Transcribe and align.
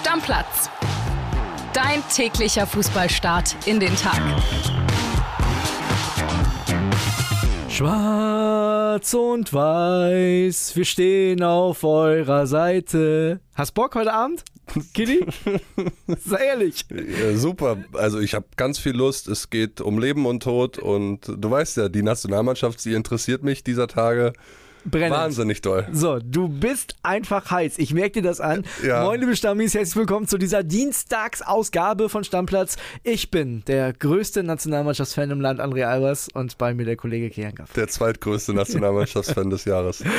Stammplatz. 0.00 0.70
Dein 1.74 2.02
täglicher 2.08 2.66
Fußballstart 2.66 3.54
in 3.66 3.80
den 3.80 3.94
Tag. 3.96 4.18
Schwarz 7.68 9.12
und 9.12 9.52
weiß, 9.52 10.74
wir 10.74 10.86
stehen 10.86 11.42
auf 11.42 11.84
eurer 11.84 12.46
Seite. 12.46 13.40
Hast 13.54 13.72
Bock 13.72 13.94
heute 13.94 14.14
Abend? 14.14 14.42
Kitty? 14.94 15.26
Sei 16.06 16.46
ehrlich. 16.46 16.86
Ja, 16.90 17.36
super. 17.36 17.76
Also 17.92 18.20
ich 18.20 18.32
habe 18.32 18.46
ganz 18.56 18.78
viel 18.78 18.96
Lust. 18.96 19.28
Es 19.28 19.50
geht 19.50 19.82
um 19.82 19.98
Leben 19.98 20.24
und 20.24 20.42
Tod 20.42 20.78
und 20.78 21.26
du 21.26 21.50
weißt 21.50 21.76
ja, 21.76 21.90
die 21.90 22.02
Nationalmannschaft, 22.02 22.80
sie 22.80 22.94
interessiert 22.94 23.42
mich 23.42 23.64
dieser 23.64 23.86
Tage. 23.86 24.32
Brennend. 24.84 25.12
Wahnsinnig 25.12 25.60
toll. 25.60 25.86
So, 25.92 26.18
du 26.18 26.48
bist 26.48 26.96
einfach 27.02 27.50
heiß. 27.50 27.78
Ich 27.78 27.92
merke 27.92 28.12
dir 28.12 28.22
das 28.22 28.40
an. 28.40 28.64
Ja. 28.84 29.04
Moin, 29.04 29.20
liebe 29.20 29.36
Stammis, 29.36 29.74
herzlich 29.74 29.96
willkommen 29.96 30.26
zu 30.26 30.38
dieser 30.38 30.62
Dienstagsausgabe 30.62 32.08
von 32.08 32.24
Stammplatz. 32.24 32.76
Ich 33.02 33.30
bin 33.30 33.62
der 33.66 33.92
größte 33.92 34.42
Nationalmannschaftsfan 34.42 35.30
im 35.30 35.40
Land, 35.40 35.60
André 35.60 35.84
Albers, 35.84 36.28
und 36.32 36.56
bei 36.56 36.72
mir 36.72 36.84
der 36.84 36.96
Kollege 36.96 37.30
Kian 37.30 37.54
Gaff. 37.54 37.72
Der 37.74 37.88
zweitgrößte 37.88 38.54
Nationalmannschaftsfan 38.54 39.50
des 39.50 39.64
Jahres. 39.64 40.02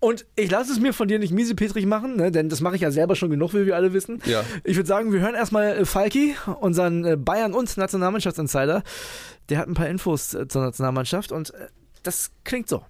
Und 0.00 0.26
ich 0.34 0.50
lasse 0.50 0.72
es 0.72 0.80
mir 0.80 0.92
von 0.92 1.06
dir 1.06 1.20
nicht 1.20 1.32
miesepetrig 1.32 1.86
machen, 1.86 2.16
ne, 2.16 2.32
denn 2.32 2.48
das 2.48 2.60
mache 2.60 2.74
ich 2.74 2.80
ja 2.80 2.90
selber 2.90 3.14
schon 3.14 3.30
genug, 3.30 3.54
wie 3.54 3.66
wir 3.66 3.76
alle 3.76 3.92
wissen. 3.92 4.20
Ja. 4.24 4.42
Ich 4.64 4.74
würde 4.74 4.88
sagen, 4.88 5.12
wir 5.12 5.20
hören 5.20 5.36
erstmal 5.36 5.78
äh, 5.78 5.84
Falki, 5.84 6.34
unseren 6.58 7.04
äh, 7.04 7.16
Bayern- 7.16 7.54
und 7.54 7.76
Nationalmannschaftsinsider. 7.76 8.82
Der 9.48 9.58
hat 9.58 9.68
ein 9.68 9.74
paar 9.74 9.88
Infos 9.88 10.34
äh, 10.34 10.48
zur 10.48 10.62
Nationalmannschaft 10.62 11.30
und 11.30 11.52
das 12.02 12.32
klingt 12.42 12.68
so. 12.68 12.82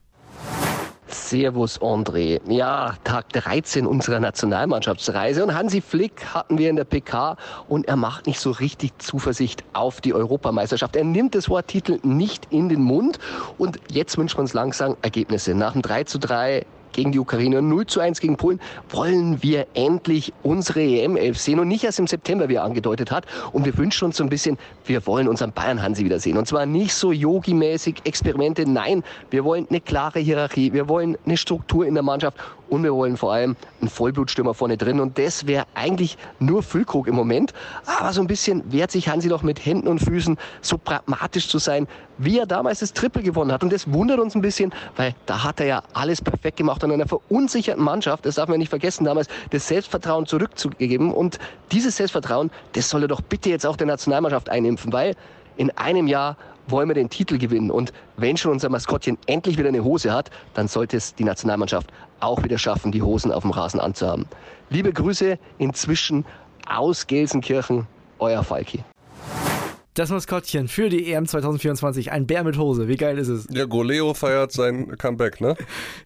Servus 1.15 1.81
André. 1.81 2.41
Ja, 2.49 2.95
Tag 3.05 3.29
13 3.31 3.87
unserer 3.87 4.21
Nationalmannschaftsreise 4.21 5.43
und 5.43 5.55
Hansi 5.55 5.81
Flick 5.81 6.25
hatten 6.27 6.59
wir 6.59 6.71
in 6.71 6.77
der 6.77 6.85
PK 6.85 7.37
und 7.69 7.89
er 7.89 7.97
macht 7.97 8.27
nicht 8.27 8.41
so 8.41 8.51
richtig 8.51 8.99
Zuversicht 8.99 9.65
auf 9.73 10.01
die 10.01 10.15
Europameisterschaft. 10.15 10.97
Er 10.97 11.05
nimmt 11.05 11.35
das 11.35 11.49
Wort 11.49 11.69
Titel 11.69 11.99
nicht 12.03 12.47
in 12.51 12.69
den 12.69 12.83
Mund 12.83 13.19
und 13.59 13.79
jetzt 13.91 14.19
wünscht 14.19 14.37
man 14.37 14.43
uns 14.43 14.55
langsam 14.55 14.97
Ergebnisse. 15.03 15.55
Nach 15.55 15.73
dem 15.73 15.83
3 15.83 16.05
zu 16.05 16.19
3 16.19 16.67
gegen 16.93 17.13
die 17.13 17.19
Ukraine 17.19 17.59
und 17.59 17.69
0 17.69 17.87
zu 17.87 18.01
1 18.01 18.21
gegen 18.21 18.37
Polen, 18.37 18.61
wollen 18.91 19.43
wir 19.43 19.67
endlich 19.75 20.33
unsere 20.43 20.81
EM-Elf 20.81 21.39
sehen 21.39 21.59
und 21.59 21.69
nicht 21.69 21.85
erst 21.85 21.99
im 21.99 22.07
September, 22.07 22.49
wie 22.49 22.55
er 22.55 22.65
angedeutet 22.65 23.11
hat. 23.11 23.27
Und 23.53 23.65
wir 23.65 23.77
wünschen 23.77 24.05
uns 24.07 24.17
so 24.17 24.25
ein 24.25 24.31
bisschen, 24.31 24.59
wir 24.85 25.07
wollen 25.07 25.29
unseren 25.29 25.53
Bayern-Hansi 25.53 26.05
wiedersehen. 26.05 26.37
Und 26.39 26.47
zwar 26.47 26.67
nicht 26.67 26.95
so 26.95 27.13
Yogi-mäßig 27.13 28.03
Experimente, 28.05 28.69
nein, 28.69 29.03
wir 29.31 29.45
wollen 29.45 29.67
eine 29.69 29.81
klare 29.81 30.21
Hierarchie, 30.21 30.73
wir 30.73 30.89
wollen 30.89 31.17
eine 31.25 31.37
Struktur 31.37 31.87
in 31.87 31.95
der 31.95 32.03
Mannschaft 32.03 32.37
und 32.73 32.83
wir 32.85 32.95
wollen 32.95 33.19
vor 33.19 33.35
allem 33.35 33.55
einen 33.81 33.91
Vollblutstürmer 33.91 34.55
vorne 34.55 34.79
drin. 34.79 34.99
Und 34.99 35.19
das 35.19 35.47
wäre 35.47 35.67
eigentlich 35.75 36.17
nur 36.39 36.63
Füllkrug 36.63 37.07
im 37.07 37.15
Moment. 37.15 37.53
Aber 37.85 38.15
so 38.15 38.23
ein 38.23 38.27
bisschen 38.27 38.73
wehrt 38.73 38.91
sich 38.91 39.11
Hansi 39.11 39.29
doch 39.29 39.43
mit 39.43 39.65
Händen 39.65 39.89
und 39.89 39.99
Füßen, 39.99 40.39
so 40.63 40.79
pragmatisch 40.79 41.49
zu 41.49 41.59
sein, 41.59 41.87
wie 42.25 42.39
er 42.39 42.47
damals 42.47 42.81
das 42.81 42.93
Triple 42.93 43.23
gewonnen 43.23 43.53
hat. 43.53 43.63
Und 43.63 43.73
das 43.73 43.93
wundert 43.93 44.19
uns 44.21 44.35
ein 44.35 44.43
bisschen, 44.43 44.73
weil 44.97 45.15
da 45.27 45.45
hat 45.45 45.61
er 45.61 45.67
ja 45.67 45.83
alles 45.93 46.21
perfekt 46.21 46.57
gemacht 46.57 46.83
an 46.85 46.93
einer 46.93 47.07
verunsicherten 47.07 47.83
Mannschaft. 47.83 48.25
Das 48.27 48.37
darf 48.37 48.49
man 48.49 48.59
nicht 48.59 48.69
vergessen, 48.69 49.05
damals 49.05 49.29
das 49.51 49.69
Selbstvertrauen 49.69 50.27
zurückzugeben. 50.27 51.13
Und 51.13 51.39
dieses 51.73 51.97
Selbstvertrauen, 51.97 52.51
das 52.73 52.89
soll 52.89 53.03
er 53.03 53.09
doch 53.09 53.21
bitte 53.21 53.51
jetzt 53.51 53.67
auch 53.67 53.77
der 53.77 53.87
Nationalmannschaft 53.87 54.49
einimpfen, 54.49 54.93
weil 54.93 55.17
in 55.57 55.71
einem 55.77 56.07
Jahr 56.07 56.37
wollen 56.69 56.89
wir 56.89 56.95
den 56.95 57.11
Titel 57.11 57.39
gewinnen. 57.39 57.71
Und 57.71 57.93
wenn 58.17 58.37
schon 58.37 58.53
unser 58.53 58.69
Maskottchen 58.69 59.19
endlich 59.27 59.59
wieder 59.59 59.69
eine 59.69 59.83
Hose 59.83 60.13
hat, 60.13 60.31
dann 60.55 60.69
sollte 60.69 60.97
es 60.97 61.15
die 61.15 61.25
Nationalmannschaft 61.25 61.93
auch 62.21 62.43
wieder 62.45 62.59
schaffen, 62.59 62.93
die 62.93 63.03
Hosen 63.03 63.33
auf 63.33 63.43
dem 63.43 63.51
Rasen 63.51 63.81
anzuhaben. 63.81 64.27
Liebe 64.71 64.93
Grüße 64.93 65.39
inzwischen 65.59 66.25
aus 66.69 67.07
Gelsenkirchen, 67.07 67.87
euer 68.21 68.45
Falki. 68.45 68.85
Das 69.95 70.09
Maskottchen 70.09 70.69
für 70.69 70.89
die 70.89 71.13
EM 71.13 71.27
2024, 71.27 72.13
ein 72.13 72.27
Bär 72.27 72.45
mit 72.45 72.57
Hose. 72.57 72.89
Wie 72.89 72.97
geil 72.97 73.19
ist 73.19 73.29
es? 73.29 73.47
Ja, 73.51 73.67
Goleo 73.67 74.15
feiert 74.15 74.51
sein 74.51 74.97
Comeback, 74.97 75.41
ne? 75.43 75.55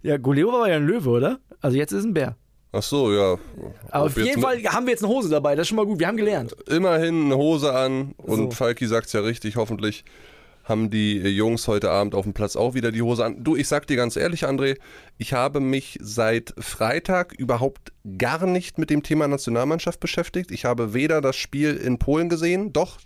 Ja, 0.03 0.17
Goleo 0.17 0.53
war 0.53 0.69
ja 0.69 0.75
ein 0.75 0.87
Löwe, 0.87 1.09
oder? 1.09 1.39
Also 1.61 1.77
jetzt 1.77 1.93
ist 1.93 2.05
ein 2.05 2.13
Bär. 2.13 2.37
Ach 2.73 2.83
so, 2.83 3.13
ja. 3.13 3.37
Aber 3.91 4.07
auf 4.07 4.17
jeden 4.17 4.43
Fall 4.43 4.61
haben 4.65 4.87
wir 4.87 4.91
jetzt 4.91 5.05
eine 5.05 5.13
Hose 5.13 5.29
dabei. 5.29 5.55
Das 5.55 5.63
ist 5.63 5.69
schon 5.69 5.77
mal 5.77 5.87
gut. 5.87 6.01
Wir 6.01 6.09
haben 6.09 6.17
gelernt. 6.17 6.53
Immerhin 6.69 7.27
eine 7.27 7.37
Hose 7.37 7.73
an 7.73 8.13
und 8.17 8.37
So. 8.37 8.51
Falki 8.51 8.87
sagt's 8.87 9.13
ja 9.13 9.21
richtig, 9.21 9.55
hoffentlich 9.55 10.05
haben 10.65 10.91
die 10.91 11.19
Jungs 11.21 11.69
heute 11.69 11.91
Abend 11.93 12.17
auf 12.17 12.25
dem 12.25 12.35
Platz 12.35 12.57
auch 12.57 12.75
wieder 12.75 12.91
die 12.91 13.03
Hose 13.03 13.25
an. 13.25 13.45
Du, 13.45 13.55
ich 13.55 13.69
sag 13.69 13.87
dir 13.87 13.97
ganz 13.97 14.17
ehrlich, 14.17 14.45
André, 14.47 14.79
ich 15.17 15.33
habe 15.33 15.61
mich 15.61 15.97
seit 16.03 16.55
Freitag 16.59 17.35
überhaupt 17.35 17.93
gar 18.19 18.47
nicht 18.47 18.77
mit 18.77 18.91
dem 18.91 19.05
Thema 19.05 19.29
Nationalmannschaft 19.29 20.01
beschäftigt. 20.01 20.51
Ich 20.51 20.65
habe 20.65 20.93
weder 20.93 21.21
das 21.21 21.37
Spiel 21.37 21.77
in 21.77 22.01
Polen 22.01 22.29
gesehen, 22.29 22.73
doch, 22.73 22.99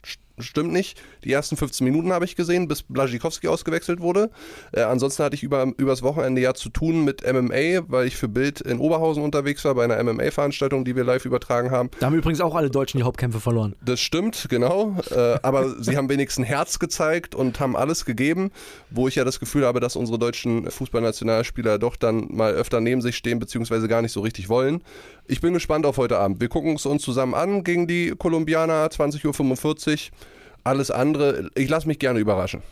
stimmt 0.44 0.72
nicht. 0.72 1.00
Die 1.24 1.32
ersten 1.32 1.56
15 1.56 1.84
Minuten 1.84 2.12
habe 2.12 2.24
ich 2.24 2.36
gesehen, 2.36 2.68
bis 2.68 2.82
Blazikowski 2.82 3.48
ausgewechselt 3.48 4.00
wurde. 4.00 4.30
Äh, 4.72 4.82
ansonsten 4.82 5.24
hatte 5.24 5.34
ich 5.34 5.42
über, 5.42 5.72
übers 5.76 6.02
Wochenende 6.02 6.40
ja 6.40 6.54
zu 6.54 6.68
tun 6.68 7.04
mit 7.04 7.22
MMA, 7.22 7.88
weil 7.88 8.06
ich 8.06 8.16
für 8.16 8.28
Bild 8.28 8.60
in 8.60 8.78
Oberhausen 8.78 9.22
unterwegs 9.22 9.64
war, 9.64 9.74
bei 9.74 9.84
einer 9.84 10.02
MMA-Veranstaltung, 10.02 10.84
die 10.84 10.96
wir 10.96 11.04
live 11.04 11.24
übertragen 11.24 11.70
haben. 11.70 11.90
Da 12.00 12.06
haben 12.06 12.14
übrigens 12.14 12.40
auch 12.40 12.54
alle 12.54 12.70
Deutschen 12.70 12.98
die 12.98 13.04
Hauptkämpfe 13.04 13.40
verloren. 13.40 13.74
Das 13.84 14.00
stimmt, 14.00 14.46
genau. 14.48 14.96
Äh, 15.10 15.38
aber 15.42 15.74
sie 15.82 15.96
haben 15.96 16.08
wenigstens 16.08 16.46
Herz 16.46 16.78
gezeigt 16.78 17.34
und 17.34 17.60
haben 17.60 17.76
alles 17.76 18.04
gegeben, 18.04 18.50
wo 18.90 19.08
ich 19.08 19.14
ja 19.14 19.24
das 19.24 19.40
Gefühl 19.40 19.66
habe, 19.66 19.80
dass 19.80 19.96
unsere 19.96 20.18
deutschen 20.18 20.70
Fußballnationalspieler 20.70 21.78
doch 21.78 21.96
dann 21.96 22.28
mal 22.30 22.52
öfter 22.52 22.80
neben 22.80 23.02
sich 23.02 23.16
stehen, 23.16 23.38
beziehungsweise 23.38 23.88
gar 23.88 24.02
nicht 24.02 24.12
so 24.12 24.20
richtig 24.20 24.48
wollen. 24.48 24.82
Ich 25.30 25.40
bin 25.40 25.54
gespannt 25.54 25.86
auf 25.86 25.96
heute 25.96 26.18
Abend. 26.18 26.40
Wir 26.40 26.48
gucken 26.48 26.74
es 26.74 26.86
uns 26.86 27.02
zusammen 27.04 27.34
an 27.34 27.62
gegen 27.62 27.86
die 27.86 28.10
Kolumbianer, 28.18 28.88
20.45 28.88 30.10
Uhr. 30.10 30.16
Alles 30.64 30.90
andere, 30.90 31.50
ich 31.54 31.68
lasse 31.68 31.86
mich 31.86 32.00
gerne 32.00 32.18
überraschen. 32.18 32.64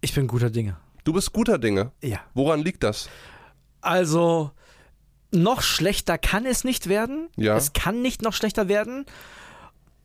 Ich 0.00 0.14
bin 0.14 0.28
guter 0.28 0.50
Dinge. 0.50 0.76
Du 1.02 1.12
bist 1.12 1.32
guter 1.32 1.58
Dinge. 1.58 1.90
Ja. 2.00 2.20
Woran 2.32 2.60
liegt 2.60 2.84
das? 2.84 3.10
Also, 3.80 4.52
noch 5.32 5.62
schlechter 5.62 6.16
kann 6.16 6.46
es 6.46 6.62
nicht 6.62 6.88
werden. 6.88 7.28
Ja. 7.36 7.56
Es 7.56 7.72
kann 7.72 8.02
nicht 8.02 8.22
noch 8.22 8.34
schlechter 8.34 8.68
werden. 8.68 9.04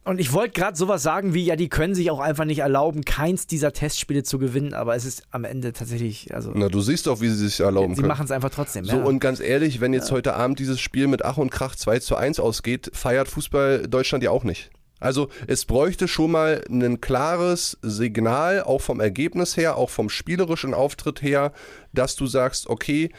Und 0.06 0.20
ich 0.20 0.34
wollte 0.34 0.54
gerade 0.54 0.78
sowas 0.78 1.02
sagen 1.02 1.34
wie, 1.34 1.44
ja, 1.44 1.56
die 1.56 1.68
können 1.68 1.96
sich 1.96 2.12
auch 2.12 2.20
einfach 2.20 2.46
nicht 2.46 2.60
erlauben, 2.60 3.04
keins 3.04 3.48
dieser 3.48 3.74
Testspiele 3.74 4.22
zu 4.22 4.38
gewinnen, 4.38 4.76
aber 4.76 4.96
es 4.96 5.04
ist 5.04 5.24
am 5.32 5.46
Ende 5.46 5.74
tatsächlich, 5.74 6.32
also 6.34 6.52
Na, 6.54 6.70
du 6.70 6.80
siehst 6.80 7.08
doch, 7.08 7.22
wie 7.22 7.30
sie 7.30 7.48
sich 7.48 7.60
erlauben 7.60 7.96
sie 7.96 8.02
können. 8.02 8.10
machen 8.10 8.26
es 8.26 8.32
einfach 8.32 8.52
trotzdem. 8.52 8.86
So, 8.86 8.98
ja. 8.98 9.04
und 9.04 9.20
ganz 9.20 9.40
ehrlich, 9.40 9.82
wenn 9.82 9.94
jetzt 9.94 10.12
heute 10.12 10.36
Abend 10.36 10.60
dieses 10.60 10.80
Spiel 10.80 11.08
mit 11.08 11.26
Ach 11.26 11.38
und 11.38 11.50
Krach 11.50 11.76
2 11.76 12.00
zu 12.00 12.16
1 12.16 12.40
ausgeht, 12.40 12.92
feiert 12.94 13.28
Fußball 13.28 13.88
Deutschland 13.88 14.24
ja 14.24 14.30
auch 14.30 14.44
nicht. 14.44 14.70
Also 15.00 15.30
es 15.48 15.66
bräuchte 15.66 16.08
schon 16.08 16.32
mal 16.32 16.64
ein 16.70 17.02
klares 17.02 17.80
Signal, 17.82 18.62
auch 18.62 18.82
vom 18.82 19.00
Ergebnis 19.00 19.58
her, 19.58 19.76
auch 19.76 19.90
vom 19.90 20.10
spielerischen 20.10 20.76
Auftritt 20.76 21.24
her, 21.24 21.52
dass 21.94 22.16
du 22.16 22.28
sagst, 22.28 22.68
okay, 22.68 23.10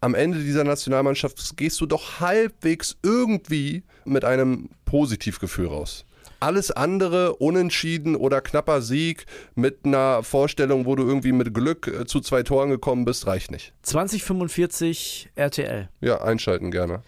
am 0.00 0.16
Ende 0.16 0.40
dieser 0.40 0.64
Nationalmannschaft 0.64 1.56
gehst 1.56 1.80
du 1.80 1.86
doch 1.86 2.18
halbwegs 2.18 2.96
irgendwie 3.04 3.84
mit 4.04 4.24
einem 4.24 4.68
Positivgefühl 4.84 5.68
raus. 5.68 6.04
Alles 6.44 6.70
andere, 6.70 7.36
unentschieden 7.36 8.16
oder 8.16 8.42
knapper 8.42 8.82
Sieg 8.82 9.24
mit 9.54 9.86
einer 9.86 10.22
Vorstellung, 10.22 10.84
wo 10.84 10.94
du 10.94 11.02
irgendwie 11.02 11.32
mit 11.32 11.54
Glück 11.54 11.86
äh, 11.86 12.04
zu 12.04 12.20
zwei 12.20 12.42
Toren 12.42 12.68
gekommen 12.68 13.06
bist, 13.06 13.26
reicht 13.26 13.50
nicht. 13.50 13.72
2045 13.80 15.30
RTL. 15.36 15.88
Ja, 16.02 16.20
einschalten 16.20 16.70
gerne. 16.70 17.00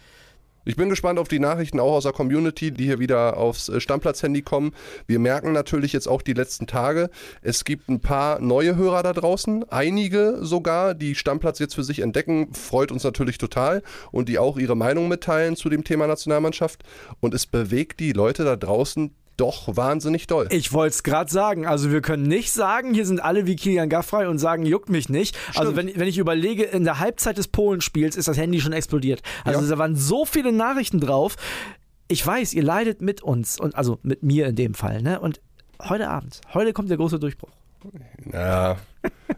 Ich 0.65 0.75
bin 0.75 0.89
gespannt 0.89 1.19
auf 1.19 1.29
die 1.29 1.39
Nachrichten 1.39 1.81
auch 1.81 1.93
aus 1.93 2.05
der 2.05 2.15
Community, 2.15 2.71
die 2.71 2.85
hier 2.85 2.99
wieder 2.99 3.37
aufs 3.37 3.69
äh, 3.69 3.79
Stammplatz-Handy 3.79 4.41
kommen. 4.41 4.73
Wir 5.07 5.19
merken 5.19 5.53
natürlich 5.53 5.93
jetzt 5.93 6.09
auch 6.09 6.23
die 6.23 6.33
letzten 6.33 6.67
Tage, 6.67 7.11
es 7.43 7.65
gibt 7.65 7.91
ein 7.91 8.01
paar 8.01 8.41
neue 8.41 8.75
Hörer 8.75 9.03
da 9.03 9.13
draußen, 9.13 9.67
einige 9.69 10.39
sogar, 10.41 10.95
die 10.95 11.15
Stammplatz 11.15 11.59
jetzt 11.59 11.75
für 11.75 11.85
sich 11.85 11.99
entdecken, 11.99 12.55
freut 12.55 12.91
uns 12.91 13.05
natürlich 13.05 13.37
total 13.37 13.83
und 14.13 14.31
die 14.31 14.39
auch 14.39 14.57
ihre 14.57 14.77
Meinung 14.77 15.09
mitteilen 15.09 15.57
zu 15.57 15.69
dem 15.69 15.85
Thema 15.85 16.07
Nationalmannschaft. 16.07 16.85
Und 17.21 17.35
es 17.35 17.45
bewegt 17.45 18.01
die 18.01 18.13
Leute 18.13 18.43
da 18.43 18.57
draußen 18.57 19.15
doch 19.37 19.77
wahnsinnig 19.77 20.27
doll. 20.27 20.47
Ich 20.51 20.73
wollte 20.73 20.95
es 20.95 21.03
gerade 21.03 21.31
sagen. 21.31 21.67
Also 21.67 21.91
wir 21.93 22.01
können 22.01 22.25
nicht 22.25 22.53
sagen, 22.53 22.95
hier 22.95 23.07
sind 23.07 23.21
alle 23.21 23.47
wie 23.47 23.57
Kilian 23.57 23.89
Gaffrey 23.89 24.27
und 24.27 24.39
sagen, 24.39 24.65
juckt 24.67 24.89
mich 24.89 25.09
nicht. 25.09 25.37
Also 25.55 25.77
wenn, 25.77 25.95
wenn 25.97 26.09
ich 26.09 26.19
überlege, 26.19 26.65
in 26.65 26.85
der 26.85 26.99
Halbzeit 27.01 27.39
des 27.39 27.49
Polenspiels 27.49 28.17
ist 28.17 28.29
das 28.29 28.37
Handy 28.37 28.61
schon 28.61 28.73
explodiert. 28.73 29.23
Also 29.45 29.63
Ja. 29.63 29.69
da 29.69 29.79
waren 29.79 29.97
so 29.97 30.25
viele 30.25 30.53
Nachrichten 30.53 31.01
drauf. 31.01 31.37
Ich 32.09 32.25
weiß, 32.27 32.55
ihr 32.55 32.63
leidet 32.63 33.03
mit 33.03 33.23
uns 33.23 33.59
und 33.59 33.75
also 33.75 33.99
mit 34.03 34.23
mir 34.23 34.47
in 34.47 34.57
dem 34.57 34.75
Fall. 34.75 35.03
Ne? 35.03 35.21
Und 35.21 35.41
heute 35.83 36.09
Abend, 36.09 36.41
heute 36.55 36.73
kommt 36.73 36.89
der 36.91 36.97
große 36.97 37.19
Durchbruch. 37.19 37.51
Ja, 38.33 38.77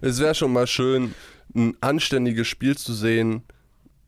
es 0.00 0.20
wäre 0.20 0.34
schon 0.34 0.52
mal 0.52 0.66
schön, 0.66 1.14
ein 1.54 1.76
anständiges 1.80 2.46
Spiel 2.46 2.76
zu 2.76 2.92
sehen 2.92 3.42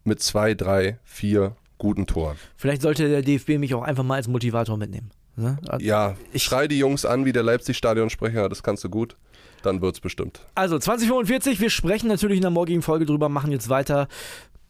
mit 0.05 0.23
zwei, 0.23 0.55
drei, 0.55 0.99
vier 1.05 1.57
guten 1.81 2.07
Toren. 2.07 2.37
Vielleicht 2.57 2.83
sollte 2.83 3.09
der 3.09 3.23
DFB 3.23 3.59
mich 3.59 3.75
auch 3.75 3.83
einfach 3.83 4.05
mal 4.05 4.15
als 4.17 4.29
Motivator 4.29 4.77
mitnehmen. 4.77 5.11
Ne? 5.37 5.59
Ja, 5.81 6.15
Ich- 6.33 6.45
schrei 6.45 6.69
die 6.69 6.79
Jungs 6.79 7.05
an 7.05 7.25
wie 7.25 7.33
der 7.33 7.43
Leipzig-Stadionsprecher, 7.43 8.49
das 8.49 8.63
kannst 8.63 8.85
du 8.85 8.89
gut. 8.91 9.17
Dann 9.63 9.81
wird's 9.83 10.01
bestimmt. 10.01 10.41
Also 10.55 10.79
2045, 10.79 11.61
wir 11.61 11.71
sprechen 11.71 12.09
natürlich 12.09 12.37
in 12.37 12.43
der 12.43 12.51
morgigen 12.51 12.83
Folge 12.83 13.05
drüber, 13.07 13.29
machen 13.29 13.51
jetzt 13.53 13.69
weiter 13.69 14.09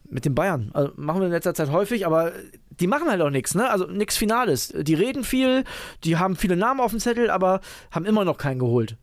mit 0.09 0.25
den 0.25 0.35
Bayern. 0.35 0.71
Also 0.73 0.93
machen 0.97 1.21
wir 1.21 1.27
in 1.27 1.33
letzter 1.33 1.55
Zeit 1.55 1.71
häufig, 1.71 2.07
aber 2.07 2.33
die 2.71 2.87
machen 2.87 3.09
halt 3.09 3.21
auch 3.21 3.31
nichts, 3.31 3.55
ne? 3.55 3.71
Also 3.71 3.87
nichts 3.87 4.17
Finales. 4.17 4.73
Die 4.77 4.95
reden 4.95 5.23
viel, 5.25 5.65
die 6.05 6.17
haben 6.17 6.35
viele 6.37 6.57
Namen 6.57 6.81
auf 6.81 6.91
dem 6.91 6.99
Zettel, 7.01 7.31
aber 7.31 7.61
haben 7.93 8.05
immer 8.05 8.25
noch 8.25 8.37
keinen 8.39 8.59
geholt. 8.59 8.97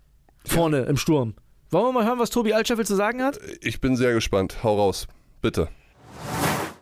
Vorne 0.45 0.81
im 0.83 0.97
Sturm. 0.97 1.35
Wollen 1.71 1.85
wir 1.85 1.91
mal 1.91 2.05
hören, 2.05 2.19
was 2.19 2.29
Tobi 2.29 2.53
Altscheffel 2.53 2.85
zu 2.85 2.95
sagen 2.95 3.21
hat? 3.23 3.39
Ich 3.61 3.79
bin 3.81 3.95
sehr 3.97 4.13
gespannt. 4.13 4.57
Hau 4.63 4.75
raus. 4.77 5.07
Bitte. 5.41 5.67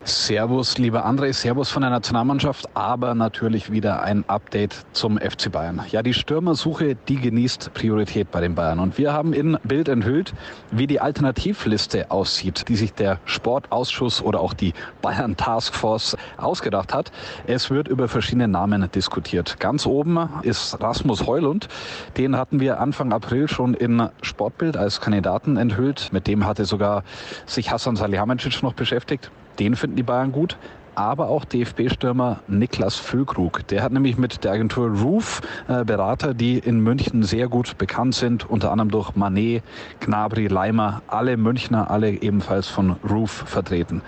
Servus, 0.07 0.77
lieber 0.77 1.03
André, 1.07 1.33
Servus 1.33 1.71
von 1.71 1.81
der 1.81 1.89
Nationalmannschaft, 1.89 2.69
aber 2.75 3.15
natürlich 3.15 3.71
wieder 3.71 4.03
ein 4.03 4.23
Update 4.27 4.85
zum 4.91 5.17
FC 5.17 5.51
Bayern. 5.51 5.81
Ja, 5.89 6.03
die 6.03 6.13
Stürmersuche, 6.13 6.95
die 6.95 7.15
genießt 7.15 7.73
Priorität 7.73 8.29
bei 8.29 8.39
den 8.39 8.53
Bayern. 8.53 8.77
Und 8.79 8.99
wir 8.99 9.13
haben 9.13 9.33
in 9.33 9.57
Bild 9.63 9.89
enthüllt, 9.89 10.35
wie 10.69 10.85
die 10.85 11.01
Alternativliste 11.01 12.11
aussieht, 12.11 12.65
die 12.67 12.75
sich 12.75 12.93
der 12.93 13.19
Sportausschuss 13.25 14.21
oder 14.21 14.41
auch 14.41 14.53
die 14.53 14.73
Bayern 15.01 15.37
Taskforce 15.37 16.15
ausgedacht 16.37 16.93
hat. 16.93 17.11
Es 17.47 17.71
wird 17.71 17.87
über 17.87 18.07
verschiedene 18.07 18.47
Namen 18.47 18.87
diskutiert. 18.91 19.59
Ganz 19.59 19.87
oben 19.87 20.29
ist 20.43 20.79
Rasmus 20.79 21.25
Heulund. 21.25 21.67
Den 22.15 22.37
hatten 22.37 22.59
wir 22.59 22.79
Anfang 22.79 23.11
April 23.11 23.47
schon 23.47 23.73
in 23.73 24.07
Sportbild 24.21 24.77
als 24.77 25.01
Kandidaten 25.01 25.57
enthüllt. 25.57 26.13
Mit 26.13 26.27
dem 26.27 26.45
hatte 26.45 26.65
sogar 26.65 27.03
sich 27.47 27.71
Hassan 27.71 27.95
Salihamidzic 27.95 28.61
noch 28.61 28.73
beschäftigt. 28.73 29.31
Den 29.59 29.75
finden 29.75 29.95
die 29.95 30.03
Bayern 30.03 30.31
gut. 30.31 30.57
Aber 30.97 31.27
auch 31.27 31.43
DFB-Stürmer 31.43 32.39
Niklas 32.47 32.95
Füllkrug. 32.95 33.67
Der 33.67 33.83
hat 33.83 33.91
nämlich 33.91 34.17
mit 34.17 34.45
der 34.45 34.53
Agentur 34.53 34.87
Roof 34.87 35.41
äh, 35.67 35.83
Berater, 35.83 36.33
die 36.33 36.57
in 36.57 36.79
München 36.79 37.23
sehr 37.23 37.49
gut 37.49 37.77
bekannt 37.77 38.15
sind, 38.15 38.49
unter 38.49 38.71
anderem 38.71 38.91
durch 38.91 39.13
Manet, 39.13 39.61
Gnabry, 39.99 40.47
Leimer, 40.47 41.01
alle 41.07 41.35
Münchner, 41.35 41.91
alle 41.91 42.11
ebenfalls 42.11 42.69
von 42.69 42.95
Roof 43.09 43.43
vertreten. 43.45 44.01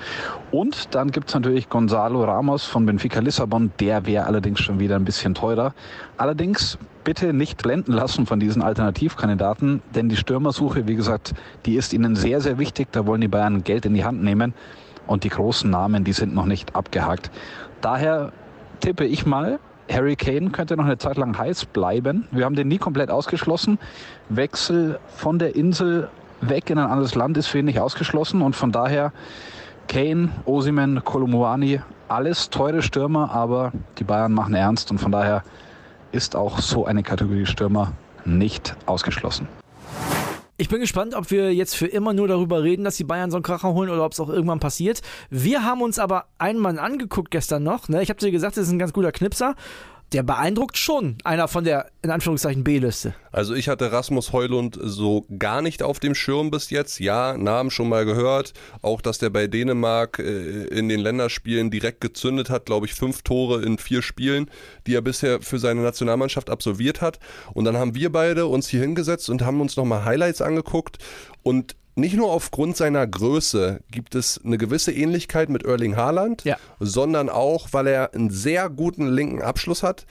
Und 0.49 0.95
dann 0.95 1.11
gibt's 1.11 1.33
natürlich 1.33 1.67
Gonzalo 1.67 2.23
Ramos 2.23 2.63
von 2.63 2.85
Benfica 2.85 3.19
Lissabon. 3.19 3.73
Der 3.81 4.05
wäre 4.05 4.25
allerdings 4.25 4.61
schon 4.61 4.79
wieder 4.79 4.95
ein 4.95 5.03
bisschen 5.03 5.33
teurer. 5.33 5.73
Allerdings 6.15 6.77
bitte 7.03 7.33
nicht 7.33 7.61
blenden 7.63 7.91
lassen 7.91 8.25
von 8.25 8.39
diesen 8.39 8.61
Alternativkandidaten, 8.61 9.81
denn 9.94 10.07
die 10.07 10.15
Stürmersuche, 10.15 10.88
wie 10.88 10.95
gesagt, 10.95 11.33
die 11.65 11.75
ist 11.75 11.91
ihnen 11.94 12.15
sehr, 12.15 12.39
sehr 12.39 12.57
wichtig. 12.59 12.88
Da 12.94 13.05
wollen 13.05 13.19
die 13.19 13.27
Bayern 13.27 13.65
Geld 13.65 13.85
in 13.85 13.94
die 13.94 14.05
Hand 14.05 14.23
nehmen 14.23 14.53
und 15.07 15.24
die 15.24 15.30
großen 15.30 15.69
Namen, 15.69 16.04
die 16.04 16.13
sind 16.13 16.36
noch 16.36 16.45
nicht 16.45 16.75
abgehakt. 16.75 17.31
Daher 17.81 18.31
tippe 18.80 19.06
ich 19.06 19.25
mal, 19.25 19.59
Harry 19.89 20.15
Kane 20.15 20.50
könnte 20.50 20.75
noch 20.75 20.86
eine 20.86 20.98
Zeit 20.98 21.18
lang 21.18 21.38
heiß 21.38 21.65
bleiben. 21.65 22.27
Wir 22.31 22.45
haben 22.45 22.56
den 22.56 22.68
nie 22.68 22.77
komplett 22.77 23.09
ausgeschlossen. 23.09 23.80
Wechsel 24.30 25.00
von 25.15 25.39
der 25.39 25.56
Insel 25.56 26.09
weg 26.42 26.69
in 26.69 26.77
ein 26.77 26.89
anderes 26.89 27.15
Land 27.15 27.38
ist 27.38 27.48
für 27.48 27.59
ihn 27.59 27.65
nicht 27.65 27.80
ausgeschlossen 27.80 28.42
und 28.42 28.56
von 28.56 28.71
daher 28.71 29.12
Kane, 29.88 30.30
Osimen, 30.45 31.04
Kolumuani, 31.04 31.81
alles 32.09 32.50
teure 32.50 32.81
Stürmer, 32.81 33.31
aber 33.31 33.71
die 33.98 34.04
Bayern 34.04 34.33
machen 34.33 34.54
ernst 34.54 34.92
und 34.92 34.98
von 34.98 35.12
daher 35.12 35.44
ist 36.12 36.36
auch 36.36 36.59
so 36.59 36.86
eine 36.86 37.04
Kategorie 37.04 37.45
Stürmer 37.45 37.94
nicht 38.25 38.75
ausgeschlossen. 38.86 39.48
Ich 40.59 40.69
bin 40.69 40.80
gespannt, 40.80 41.13
ob 41.13 41.30
wir 41.30 41.54
jetzt 41.54 41.75
für 41.75 41.86
immer 41.86 42.13
nur 42.13 42.27
darüber 42.27 42.63
reden, 42.63 42.83
dass 42.83 42.98
die 42.98 43.04
Bayern 43.04 43.30
so 43.30 43.38
einen 43.38 43.44
Kracher 43.44 43.74
holen 43.74 43.92
oder 43.92 44.04
ob 44.04 44.13
es 44.13 44.19
auch 44.19 44.27
irgendwann 44.30 44.59
passiert. 44.59 45.01
Wir 45.30 45.63
haben 45.63 45.83
uns 45.83 46.00
aber 46.00 46.25
einen 46.39 46.57
Mann 46.57 46.80
angeguckt 46.80 47.30
gestern 47.30 47.62
noch. 47.62 47.89
Ne? 47.89 48.01
Ich 48.01 48.09
habe 48.09 48.19
dir 48.19 48.31
gesagt, 48.31 48.57
das 48.57 48.65
ist 48.65 48.71
ein 48.71 48.80
ganz 48.80 48.92
guter 48.92 49.12
Knipser 49.12 49.54
der 50.13 50.24
beeindruckt 50.24 50.77
schon. 50.77 51.18
Einer 51.24 51.48
von 51.48 51.63
der, 51.63 51.88
in 52.01 52.09
Anführungszeichen, 52.09 52.63
B-Liste. 52.63 53.13
Also 53.31 53.54
ich 53.54 53.68
hatte 53.68 53.92
Rasmus 53.92 54.31
Heulund 54.31 54.77
so 54.81 55.25
gar 55.38 55.62
nicht 55.62 55.83
auf 55.83 56.00
dem 56.00 56.15
Schirm 56.15 56.50
bis 56.50 56.69
jetzt. 56.69 57.00
Ja, 57.00 57.38
Namen 57.38 57.71
schon 57.71 57.89
mal 57.89 58.06
gehört. 58.06 58.54
Auch, 58.81 59.01
dass 59.01 59.18
der 59.18 59.30
bei 59.30 59.48
Dänemark 59.48 60.19
äh, 60.19 60.65
in 60.65 60.88
den 60.88 61.01
Länderspielen 61.01 61.71
direkt 61.71 62.01
gezündet 62.01 62.50
hat, 62.50 62.65
glaube 62.65 62.86
ich, 62.86 62.94
fünf 62.94 63.21
Tore 63.24 63.62
in 63.63 63.77
vier 63.77 64.01
Spielen, 64.01 64.50
die 64.86 64.95
er 64.95 65.01
bisher 65.01 65.42
für 65.42 65.59
seine 65.59 65.81
Nationalmannschaft 65.81 66.50
absolviert 66.50 67.01
hat. 67.01 67.19
Und 67.54 67.65
dann 67.65 67.77
haben 67.77 67.94
wir 67.95 68.12
beide 68.12 68.45
uns 68.45 68.69
hier 68.69 68.81
hingesetzt 68.81 69.30
und 69.30 69.42
haben 69.42 69.59
uns 69.59 69.75
nochmal 69.75 70.06
Highlights 70.06 70.42
angeguckt. 70.42 71.00
Und 71.44 71.75
nicht 71.97 72.15
nur 72.15 72.31
aufgrund 72.31 72.77
seiner 72.77 73.05
Größe 73.07 73.81
gibt 73.91 74.15
es 74.15 74.39
eine 74.44 74.57
gewisse 74.57 74.91
Ähnlichkeit 74.91 75.49
mit 75.49 75.65
Erling 75.65 75.95
Haaland, 75.95 76.44
ja. 76.44 76.57
sondern 76.79 77.29
auch, 77.29 77.69
weil 77.71 77.88
er 77.88 78.13
einen 78.13 78.29
sehr 78.29 78.69
guten 78.69 79.07
linken 79.07 79.41
Abschluss 79.41 79.83
hat. 79.83 80.05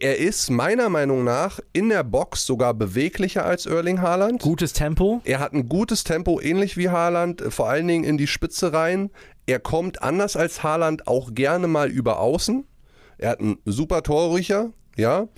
Er 0.00 0.18
ist 0.18 0.50
meiner 0.50 0.88
Meinung 0.88 1.24
nach 1.24 1.60
in 1.72 1.88
der 1.88 2.04
Box 2.04 2.44
sogar 2.44 2.74
beweglicher 2.74 3.44
als 3.44 3.66
Erling 3.66 4.00
Haaland. 4.00 4.42
Gutes 4.42 4.72
Tempo. 4.72 5.20
Er 5.24 5.38
hat 5.38 5.52
ein 5.52 5.68
gutes 5.68 6.04
Tempo, 6.04 6.40
ähnlich 6.40 6.76
wie 6.76 6.90
Haaland, 6.90 7.42
vor 7.48 7.68
allen 7.68 7.88
Dingen 7.88 8.04
in 8.04 8.18
die 8.18 8.26
Spitze 8.26 8.72
rein. 8.72 9.10
Er 9.46 9.58
kommt 9.58 10.02
anders 10.02 10.36
als 10.36 10.62
Haaland 10.62 11.06
auch 11.06 11.34
gerne 11.34 11.66
mal 11.66 11.90
über 11.90 12.20
Außen. 12.20 12.66
Er 13.18 13.30
hat 13.30 13.40
einen 13.40 13.58
super 13.64 14.02
Torrücher, 14.02 14.72
ja. 14.96 15.28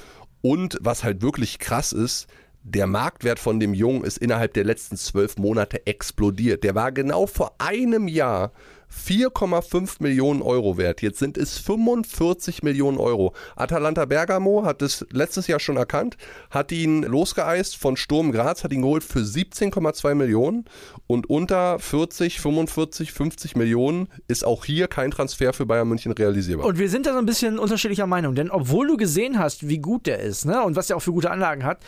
Und 0.43 0.79
was 0.81 1.05
halt 1.05 1.23
wirklich 1.23 1.59
krass 1.59 1.93
ist, 1.93 2.27
der 2.65 2.87
Marktwert 2.87 3.39
von 3.39 3.61
dem 3.61 3.75
Jungen 3.75 4.05
ist 4.05 4.19
innerhalb 4.19 4.55
der 4.55 4.65
letzten 4.65 4.97
zwölf 4.97 5.37
Monate 5.37 5.87
explodiert. 5.87 6.65
Der 6.65 6.75
war 6.75 6.93
genau 6.93 7.27
vor 7.27 7.55
einem 7.59 8.09
Jahr 8.09 8.53
4,5 8.93 9.97
Millionen 10.01 10.43
Euro 10.43 10.77
wert. 10.77 11.03
Jetzt 11.03 11.19
sind 11.19 11.39
es 11.39 11.59
45 11.59 12.63
Millionen 12.63 12.99
Euro. 12.99 13.35
Atalanta 13.57 14.05
Bergamo 14.05 14.65
hat 14.65 14.83
es 14.83 15.07
letztes 15.11 15.47
Jahr 15.47 15.61
schon 15.61 15.77
erkannt, 15.77 16.17
hat 16.51 16.73
ihn 16.73 17.03
losgeeist 17.03 17.77
von 17.77 17.97
Sturm 17.97 18.33
Graz, 18.33 18.65
hat 18.65 18.73
ihn 18.73 18.83
geholt 18.83 19.03
für 19.03 19.21
17,2 19.21 20.15
Millionen 20.15 20.67
und 21.07 21.29
unter 21.31 21.79
40, 21.79 22.41
45, 22.41 23.13
50 23.13 23.57
Millionen 23.57 24.09
ist 24.29 24.45
auch 24.45 24.65
hier 24.65 24.89
kein 24.89 25.11
Transfer 25.11 25.53
für 25.53 25.67
Bayern 25.67 25.89
München 25.89 26.13
realisierbar. 26.13 26.67
Und 26.67 26.79
wir 26.79 26.91
sind 26.91 27.07
da 27.07 27.13
so 27.13 27.19
ein 27.19 27.27
bisschen 27.27 27.59
unterschiedlicher 27.59 28.07
Meinung, 28.07 28.35
denn 28.35 28.51
obwohl 28.51 28.87
du 28.87 28.97
gesehen 28.97 29.39
hast, 29.39 29.69
wie 29.69 29.79
gut 29.79 30.07
der 30.07 30.21
ist 30.21 30.45
ne, 30.45 30.63
und 30.63 30.77
was 30.77 30.91
er 30.91 30.97
auch 30.97 31.03
für 31.03 31.13
gute 31.13 31.31
Anlagen 31.31 31.65
hat, 31.65 31.79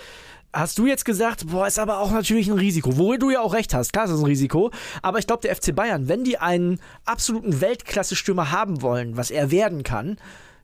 hast 0.54 0.78
du 0.78 0.86
jetzt 0.86 1.04
gesagt, 1.04 1.48
boah, 1.48 1.66
ist 1.66 1.78
aber 1.78 1.98
auch 1.98 2.12
natürlich 2.12 2.48
ein 2.48 2.58
Risiko. 2.58 2.96
Wo 2.96 3.16
du 3.16 3.30
ja 3.30 3.40
auch 3.40 3.52
recht 3.52 3.74
hast, 3.74 3.92
klar 3.92 4.06
ist 4.06 4.12
es 4.12 4.20
ein 4.20 4.24
Risiko. 4.24 4.70
Aber 5.02 5.18
ich 5.18 5.26
glaube, 5.26 5.42
der 5.42 5.54
FC 5.54 5.74
Bayern, 5.74 6.08
wenn 6.08 6.24
die 6.24 6.38
einen 6.38 6.78
absoluten 7.04 7.60
Weltklasse-Stürmer 7.60 8.50
haben 8.52 8.80
wollen, 8.80 9.16
was 9.16 9.30
er 9.30 9.50
werden 9.50 9.82
kann, 9.82 10.16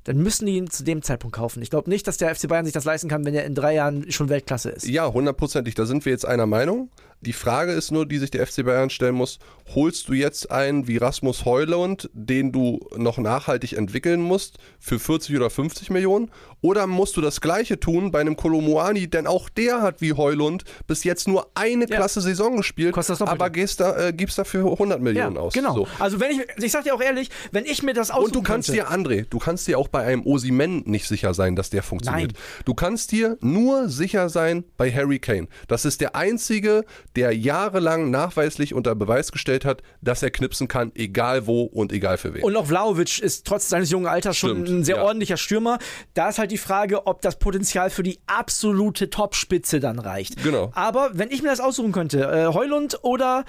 dann 0.04 0.16
müssen 0.16 0.46
die 0.46 0.56
ihn 0.56 0.70
zu 0.70 0.82
dem 0.82 1.02
Zeitpunkt 1.02 1.36
kaufen. 1.36 1.62
Ich 1.62 1.70
glaube 1.70 1.90
nicht, 1.90 2.06
dass 2.06 2.16
der 2.16 2.34
FC 2.34 2.48
Bayern 2.48 2.64
sich 2.64 2.72
das 2.72 2.84
leisten 2.84 3.08
kann, 3.08 3.24
wenn 3.24 3.34
er 3.34 3.44
in 3.44 3.54
drei 3.54 3.74
Jahren 3.74 4.10
schon 4.10 4.28
Weltklasse 4.28 4.70
ist. 4.70 4.86
Ja, 4.86 5.12
hundertprozentig. 5.12 5.74
Da 5.74 5.84
sind 5.84 6.04
wir 6.04 6.12
jetzt 6.12 6.24
einer 6.24 6.46
Meinung. 6.46 6.88
Die 7.22 7.34
Frage 7.34 7.72
ist 7.72 7.90
nur, 7.90 8.06
die 8.06 8.18
sich 8.18 8.30
der 8.30 8.46
FC 8.46 8.64
Bayern 8.64 8.88
stellen 8.88 9.14
muss, 9.14 9.38
holst 9.74 10.08
du 10.08 10.14
jetzt 10.14 10.50
einen 10.50 10.88
wie 10.88 10.96
Rasmus 10.96 11.44
Heulund, 11.44 12.08
den 12.14 12.50
du 12.50 12.80
noch 12.96 13.18
nachhaltig 13.18 13.74
entwickeln 13.74 14.22
musst, 14.22 14.58
für 14.78 14.98
40 14.98 15.36
oder 15.36 15.50
50 15.50 15.90
Millionen? 15.90 16.30
Oder 16.62 16.86
musst 16.86 17.16
du 17.16 17.20
das 17.20 17.40
gleiche 17.40 17.78
tun 17.78 18.10
bei 18.10 18.20
einem 18.20 18.36
Kolomoani, 18.36 19.08
denn 19.08 19.26
auch 19.26 19.48
der 19.50 19.82
hat 19.82 20.00
wie 20.00 20.14
Heulund 20.14 20.64
bis 20.86 21.04
jetzt 21.04 21.28
nur 21.28 21.50
eine 21.54 21.88
ja. 21.88 21.96
klasse 21.96 22.22
Saison 22.22 22.56
gespielt, 22.56 22.96
aber 23.20 23.50
gehst 23.50 23.80
da, 23.80 24.08
äh, 24.08 24.12
gibst 24.12 24.38
dafür 24.38 24.72
100 24.72 25.00
Millionen 25.00 25.36
ja, 25.36 25.42
aus. 25.42 25.52
Genau. 25.52 25.74
So. 25.74 25.88
Also 25.98 26.20
wenn 26.20 26.32
ich, 26.32 26.40
ich 26.62 26.72
sag 26.72 26.84
dir 26.84 26.94
auch 26.94 27.02
ehrlich, 27.02 27.28
wenn 27.52 27.66
ich 27.66 27.82
mir 27.82 27.94
das 27.94 28.10
aussuchen 28.10 28.26
Und 28.26 28.34
du 28.36 28.42
kannst 28.42 28.68
könnte, 28.68 28.82
dir, 28.82 28.90
André, 28.90 29.26
du 29.28 29.38
kannst 29.38 29.66
dir 29.66 29.78
auch 29.78 29.88
bei 29.88 30.04
einem 30.04 30.26
Osimen 30.26 30.82
nicht 30.86 31.06
sicher 31.06 31.34
sein, 31.34 31.54
dass 31.54 31.70
der 31.70 31.82
funktioniert. 31.82 32.32
Nein. 32.32 32.42
Du 32.64 32.74
kannst 32.74 33.12
dir 33.12 33.36
nur 33.40 33.88
sicher 33.88 34.28
sein 34.28 34.64
bei 34.76 34.90
Harry 34.90 35.18
Kane. 35.18 35.48
Das 35.68 35.84
ist 35.84 36.00
der 36.00 36.16
einzige, 36.16 36.84
der 37.16 37.36
jahrelang 37.36 38.10
nachweislich 38.10 38.74
unter 38.74 38.94
Beweis 38.94 39.32
gestellt 39.32 39.64
hat, 39.64 39.82
dass 40.00 40.22
er 40.22 40.30
knipsen 40.30 40.68
kann, 40.68 40.92
egal 40.94 41.46
wo 41.46 41.62
und 41.62 41.92
egal 41.92 42.18
für 42.18 42.34
wen. 42.34 42.42
Und 42.42 42.56
auch 42.56 42.66
Vlaovic 42.66 43.20
ist 43.20 43.46
trotz 43.46 43.68
seines 43.68 43.90
jungen 43.90 44.06
Alters 44.06 44.36
Stimmt, 44.36 44.68
schon 44.68 44.78
ein 44.78 44.84
sehr 44.84 44.96
ja. 44.96 45.02
ordentlicher 45.02 45.36
Stürmer. 45.36 45.78
Da 46.14 46.28
ist 46.28 46.38
halt 46.38 46.50
die 46.50 46.58
Frage, 46.58 47.06
ob 47.06 47.22
das 47.22 47.38
Potenzial 47.38 47.90
für 47.90 48.02
die 48.02 48.20
absolute 48.26 49.10
Topspitze 49.10 49.80
dann 49.80 49.98
reicht. 49.98 50.42
Genau. 50.42 50.70
Aber 50.74 51.10
wenn 51.14 51.30
ich 51.30 51.42
mir 51.42 51.48
das 51.48 51.60
aussuchen 51.60 51.92
könnte, 51.92 52.22
äh, 52.22 52.54
Heulund 52.54 52.98
oder 53.02 53.44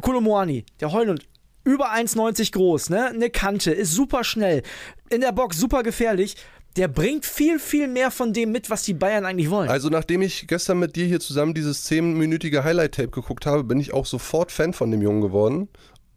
Kolomoani, 0.00 0.64
der 0.80 0.92
Heulund 0.92 1.26
über 1.64 1.92
1,90 1.92 2.52
groß, 2.52 2.90
ne? 2.90 3.08
Eine 3.08 3.30
Kante, 3.30 3.72
ist 3.72 3.92
super 3.92 4.24
schnell, 4.24 4.62
in 5.10 5.20
der 5.20 5.32
Box 5.32 5.58
super 5.58 5.82
gefährlich 5.82 6.36
der 6.76 6.88
bringt 6.88 7.26
viel, 7.26 7.58
viel 7.58 7.88
mehr 7.88 8.10
von 8.10 8.32
dem 8.32 8.52
mit, 8.52 8.70
was 8.70 8.82
die 8.82 8.94
Bayern 8.94 9.26
eigentlich 9.26 9.50
wollen. 9.50 9.68
Also 9.68 9.88
nachdem 9.88 10.22
ich 10.22 10.46
gestern 10.46 10.78
mit 10.78 10.96
dir 10.96 11.06
hier 11.06 11.20
zusammen 11.20 11.54
dieses 11.54 11.90
10-minütige 11.90 12.62
Highlight-Tape 12.62 13.08
geguckt 13.08 13.46
habe, 13.46 13.64
bin 13.64 13.80
ich 13.80 13.92
auch 13.92 14.06
sofort 14.06 14.52
Fan 14.52 14.72
von 14.72 14.90
dem 14.90 15.02
Jungen 15.02 15.20
geworden. 15.20 15.68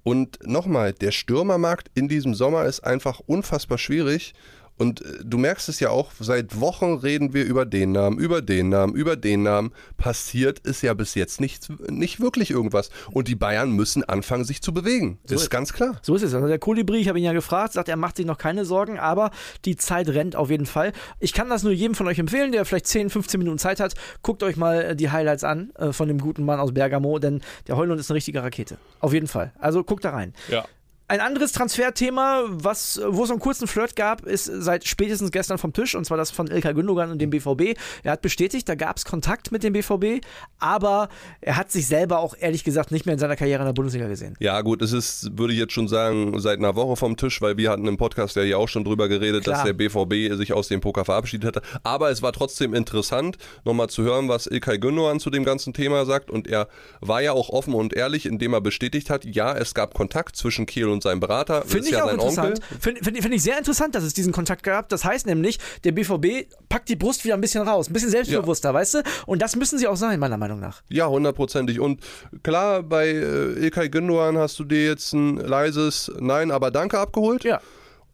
Und 0.04 0.40
nochmal, 0.44 0.94
der 0.94 1.12
Stürmermarkt 1.12 1.90
in 1.94 2.08
diesem 2.08 2.34
Sommer 2.34 2.66
ist 2.66 2.82
einfach 2.82 3.20
unfassbar 3.20 3.78
schwierig. 3.78 4.34
Und 4.82 5.02
äh, 5.02 5.20
du 5.24 5.38
merkst 5.38 5.70
es 5.70 5.80
ja 5.80 5.92
auch, 5.92 6.12
seit 6.20 6.60
Wochen 6.60 6.96
reden 6.96 7.36
wir 7.36 7.46
über 7.46 7.68
den 7.68 7.92
Namen, 7.92 8.18
über 8.18 8.42
den 8.42 8.70
Namen, 8.70 8.96
über 8.96 9.16
den 9.16 9.44
Namen. 9.44 9.74
Passiert 9.96 10.58
ist 10.58 10.82
ja 10.82 10.96
bis 10.96 11.14
jetzt 11.14 11.40
nicht, 11.40 11.70
nicht 11.92 12.20
wirklich 12.20 12.50
irgendwas. 12.50 12.90
Und 13.12 13.28
die 13.28 13.36
Bayern 13.36 13.70
müssen 13.74 14.04
anfangen, 14.04 14.44
sich 14.44 14.64
zu 14.64 14.74
bewegen. 14.74 15.20
So 15.24 15.36
ist, 15.36 15.44
ist 15.44 15.50
ganz 15.52 15.72
klar. 15.72 16.00
So 16.02 16.16
ist 16.16 16.24
es. 16.24 16.34
Also 16.34 16.48
der 16.48 16.58
Kolibri, 16.58 16.98
ich 16.98 17.10
habe 17.10 17.20
ihn 17.20 17.26
ja 17.26 17.34
gefragt, 17.34 17.74
sagt, 17.74 17.90
er 17.90 17.96
macht 17.96 18.18
sich 18.18 18.26
noch 18.26 18.40
keine 18.40 18.66
Sorgen, 18.66 18.98
aber 18.98 19.30
die 19.66 19.76
Zeit 19.76 20.10
rennt 20.10 20.36
auf 20.36 20.50
jeden 20.50 20.66
Fall. 20.66 20.94
Ich 21.20 21.34
kann 21.34 21.48
das 21.48 21.62
nur 21.62 21.74
jedem 21.74 21.94
von 21.94 22.08
euch 22.08 22.18
empfehlen, 22.18 22.52
der 22.52 22.66
vielleicht 22.66 22.88
10, 22.88 23.12
15 23.12 23.38
Minuten 23.38 23.60
Zeit 23.60 23.80
hat. 23.80 23.94
Guckt 24.24 24.42
euch 24.42 24.58
mal 24.58 24.82
äh, 24.82 24.96
die 24.96 25.12
Highlights 25.12 25.44
an 25.44 25.70
äh, 25.76 25.94
von 25.94 26.08
dem 26.08 26.18
guten 26.18 26.44
Mann 26.44 26.60
aus 26.60 26.74
Bergamo, 26.74 27.20
denn 27.20 27.42
der 27.68 27.78
Heulund 27.78 28.00
ist 28.00 28.10
eine 28.10 28.16
richtige 28.16 28.42
Rakete. 28.42 28.80
Auf 29.00 29.14
jeden 29.14 29.28
Fall. 29.28 29.54
Also 29.60 29.84
guckt 29.84 30.06
da 30.06 30.10
rein. 30.10 30.34
Ja. 30.50 30.66
Ein 31.12 31.20
anderes 31.20 31.52
Transferthema, 31.52 32.46
was, 32.48 33.02
wo 33.06 33.26
es 33.26 33.32
einen 33.32 33.42
kurzen 33.42 33.68
Flirt 33.68 33.98
gab, 33.98 34.26
ist 34.26 34.46
seit 34.46 34.88
spätestens 34.88 35.32
gestern 35.32 35.58
vom 35.58 35.74
Tisch, 35.74 35.94
und 35.94 36.06
zwar 36.06 36.16
das 36.16 36.32
von 36.32 36.48
Ilkay 36.48 36.74
Gündogan 36.74 37.12
und 37.12 37.20
dem 37.20 37.32
BVB. 37.32 37.78
Er 38.04 38.14
hat 38.14 38.22
bestätigt, 38.22 38.70
da 38.70 38.76
gab 38.76 38.96
es 38.96 39.04
Kontakt 39.04 39.52
mit 39.52 39.62
dem 39.62 39.74
BVB, 39.74 40.26
aber 40.60 41.10
er 41.42 41.58
hat 41.58 41.70
sich 41.70 41.86
selber 41.86 42.20
auch 42.20 42.34
ehrlich 42.40 42.64
gesagt 42.64 42.94
nicht 42.94 43.06
mehr 43.06 43.12
in 43.12 43.20
seiner 43.20 43.36
Karriere 43.36 43.60
in 43.60 43.66
der 43.66 43.74
Bundesliga 43.74 44.08
gesehen. 44.08 44.38
Ja, 44.40 44.62
gut, 44.62 44.82
es 44.82 44.94
ist, 44.94 45.38
würde 45.38 45.52
ich 45.52 45.60
jetzt 45.60 45.74
schon 45.74 45.90
sagen, 45.90 46.40
seit 46.40 46.60
einer 46.60 46.78
Woche 46.78 46.96
vom 46.96 47.18
Tisch, 47.18 47.42
weil 47.42 47.58
wir 47.58 47.72
hatten 47.72 47.88
im 47.88 47.98
Podcast 47.98 48.38
ja 48.38 48.44
hier 48.44 48.58
auch 48.58 48.70
schon 48.70 48.86
drüber 48.86 49.10
geredet, 49.10 49.44
Klar. 49.44 49.58
dass 49.58 49.66
der 49.66 49.74
BVB 49.74 50.38
sich 50.38 50.54
aus 50.54 50.70
dem 50.70 50.80
Poker 50.80 51.04
verabschiedet 51.04 51.46
hatte. 51.46 51.62
Aber 51.84 52.10
es 52.10 52.22
war 52.22 52.32
trotzdem 52.32 52.74
interessant, 52.74 53.38
nochmal 53.66 53.90
zu 53.90 54.04
hören, 54.04 54.30
was 54.30 54.48
Ilkay 54.48 54.80
Gündogan 54.80 55.20
zu 55.20 55.30
dem 55.30 55.44
ganzen 55.44 55.74
Thema 55.74 56.06
sagt. 56.06 56.32
Und 56.32 56.48
er 56.48 56.70
war 57.02 57.22
ja 57.22 57.34
auch 57.34 57.50
offen 57.50 57.74
und 57.74 57.92
ehrlich, 57.92 58.26
indem 58.26 58.54
er 58.54 58.62
bestätigt 58.62 59.10
hat, 59.10 59.26
ja, 59.26 59.54
es 59.54 59.74
gab 59.74 59.94
Kontakt 59.94 60.38
zwischen 60.38 60.66
Kiel 60.66 60.88
und 60.88 61.01
seinem 61.04 61.20
Berater. 61.20 61.62
Das 61.62 61.72
Finde 61.72 61.88
ich 61.88 61.94
ja 61.94 62.04
auch 62.04 62.08
sein 62.08 62.16
interessant. 62.16 62.60
Finde 62.80 63.04
find, 63.04 63.22
find 63.22 63.34
ich 63.34 63.44
sehr 63.44 63.58
interessant, 63.58 63.96
dass 63.96 64.04
es 64.04 64.14
diesen 64.14 64.32
Kontakt 64.32 64.64
gab. 64.64 64.90
Das 64.90 65.06
heißt 65.06 65.26
nämlich, 65.26 65.60
der 65.84 65.92
BVB 65.92 66.48
packt 66.70 66.90
die 66.90 66.96
Brust 66.96 67.24
wieder 67.26 67.36
ein 67.36 67.42
bisschen 67.42 67.68
raus, 67.68 67.90
ein 67.90 67.94
bisschen 67.94 68.10
selbstbewusster, 68.10 68.74
weißt 68.74 68.96
du? 68.96 69.04
Und 69.26 69.42
das 69.42 69.56
müssen 69.56 69.78
sie 69.78 69.88
auch 69.88 69.98
sein, 69.98 70.20
meiner 70.20 70.38
Meinung 70.38 70.60
nach. 70.60 70.82
Ja, 70.90 71.08
hundertprozentig. 71.08 71.80
Und 71.80 72.02
klar, 72.44 72.84
bei 72.84 73.08
äh, 73.08 73.64
Ilkay 73.64 73.90
Gündogan 73.90 74.38
hast 74.38 74.60
du 74.60 74.64
dir 74.64 74.86
jetzt 74.86 75.14
ein 75.14 75.38
leises 75.38 76.12
Nein, 76.20 76.52
aber 76.52 76.72
Danke 76.72 77.00
abgeholt. 77.00 77.44
Ja. 77.44 77.62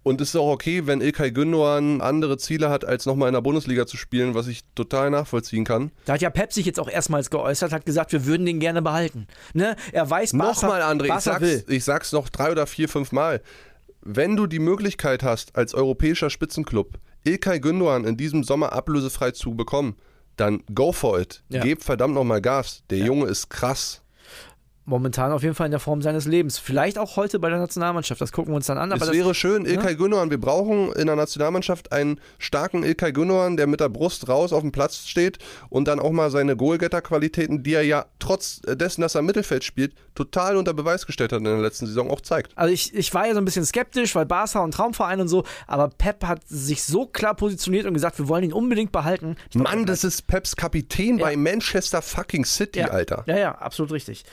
Und 0.07 0.21
es 0.21 0.29
ist 0.29 0.35
auch 0.37 0.51
okay, 0.51 0.87
wenn 0.87 1.01
Ilkay 1.01 1.31
Gündogan 1.31 1.99
andere 2.01 2.37
Ziele 2.37 2.69
hat, 2.69 2.85
als 2.85 3.05
nochmal 3.05 3.27
in 3.27 3.33
der 3.33 3.41
Bundesliga 3.41 3.85
zu 3.85 3.97
spielen, 3.97 4.35
was 4.35 4.47
ich 4.47 4.61
total 4.73 5.09
nachvollziehen 5.09 5.65
kann. 5.65 5.91
Da 6.05 6.13
hat 6.13 6.21
ja 6.21 6.29
Pep 6.29 6.53
sich 6.53 6.65
jetzt 6.65 6.79
auch 6.79 6.89
erstmals 6.89 7.29
geäußert, 7.29 7.73
hat 7.73 7.85
gesagt, 7.85 8.13
wir 8.13 8.25
würden 8.25 8.45
den 8.45 8.59
gerne 8.59 8.81
behalten. 8.81 9.27
Ne? 9.53 9.75
Er 9.91 10.09
weiß, 10.09 10.31
Barca, 10.31 10.67
Nochmal, 10.67 10.81
André, 10.81 11.17
ich 11.17 11.23
sag's, 11.23 11.41
will. 11.41 11.63
ich 11.67 11.83
sag's 11.83 12.13
noch 12.13 12.29
drei 12.29 12.51
oder 12.51 12.67
vier, 12.67 12.87
fünf 12.87 13.11
Mal. 13.11 13.41
Wenn 14.01 14.37
du 14.37 14.47
die 14.47 14.59
Möglichkeit 14.59 15.23
hast, 15.23 15.57
als 15.57 15.73
europäischer 15.73 16.29
Spitzenclub 16.29 16.99
Ilkay 17.25 17.59
Gündogan 17.59 18.05
in 18.05 18.15
diesem 18.15 18.43
Sommer 18.43 18.71
ablösefrei 18.71 19.31
zu 19.31 19.55
bekommen, 19.55 19.97
dann 20.37 20.63
go 20.73 20.93
for 20.93 21.19
it. 21.19 21.43
Ja. 21.49 21.61
Geb 21.61 21.83
verdammt 21.83 22.13
nochmal 22.13 22.41
Gas. 22.41 22.83
Der 22.89 22.99
Junge 22.99 23.25
ist 23.25 23.49
krass. 23.49 24.01
Momentan 24.89 25.33
auf 25.33 25.43
jeden 25.43 25.53
Fall 25.53 25.65
in 25.65 25.71
der 25.71 25.81
Form 25.81 26.01
seines 26.01 26.23
Lebens. 26.23 26.57
Vielleicht 26.57 26.97
auch 26.97 27.17
heute 27.17 27.39
bei 27.39 27.49
der 27.49 27.59
Nationalmannschaft, 27.59 28.21
das 28.21 28.31
gucken 28.31 28.53
wir 28.53 28.55
uns 28.55 28.67
dann 28.67 28.77
an. 28.77 28.89
Es 28.93 28.99
das, 28.99 29.11
wäre 29.11 29.35
schön, 29.35 29.65
Ilkay 29.65 29.95
Gündogan. 29.95 30.29
Wir 30.29 30.39
brauchen 30.39 30.93
in 30.93 31.07
der 31.07 31.17
Nationalmannschaft 31.17 31.91
einen 31.91 32.21
starken 32.39 32.83
Ilkay 32.83 33.11
Gündogan, 33.11 33.57
der 33.57 33.67
mit 33.67 33.81
der 33.81 33.89
Brust 33.89 34.29
raus 34.29 34.53
auf 34.53 34.61
dem 34.61 34.71
Platz 34.71 35.05
steht 35.05 35.39
und 35.69 35.89
dann 35.89 35.99
auch 35.99 36.11
mal 36.11 36.31
seine 36.31 36.55
Goalgetter-Qualitäten, 36.55 37.63
die 37.63 37.73
er 37.73 37.81
ja 37.83 38.05
trotz 38.19 38.61
dessen, 38.61 39.01
dass 39.01 39.15
er 39.15 39.19
im 39.19 39.25
Mittelfeld 39.25 39.65
spielt, 39.65 39.93
total 40.15 40.55
unter 40.55 40.73
Beweis 40.73 41.05
gestellt 41.05 41.33
hat 41.33 41.39
in 41.39 41.43
der 41.43 41.57
letzten 41.57 41.85
Saison, 41.85 42.09
auch 42.09 42.21
zeigt. 42.21 42.57
Also 42.57 42.73
ich, 42.73 42.95
ich 42.95 43.13
war 43.13 43.27
ja 43.27 43.33
so 43.33 43.39
ein 43.39 43.45
bisschen 43.45 43.65
skeptisch, 43.65 44.15
weil 44.15 44.25
Barca 44.25 44.59
und 44.61 44.73
Traumverein 44.73 45.19
und 45.19 45.27
so, 45.27 45.43
aber 45.67 45.89
Pep 45.89 46.23
hat 46.23 46.47
sich 46.47 46.83
so 46.83 47.05
klar 47.05 47.35
positioniert 47.35 47.85
und 47.87 47.93
gesagt, 47.93 48.19
wir 48.19 48.29
wollen 48.29 48.45
ihn 48.45 48.53
unbedingt 48.53 48.93
behalten. 48.93 49.35
Mann, 49.53 49.85
das 49.85 50.05
ist 50.05 50.27
Peps 50.27 50.55
Kapitän 50.55 51.17
Ja. 51.17 51.25
bei 51.25 51.35
Manchester 51.35 52.01
fucking 52.01 52.45
City, 52.45 52.79
ja. 52.79 52.87
Alter. 52.87 53.25
Ja, 53.27 53.37
ja, 53.37 53.51
absolut 53.51 53.91
richtig. 53.91 54.23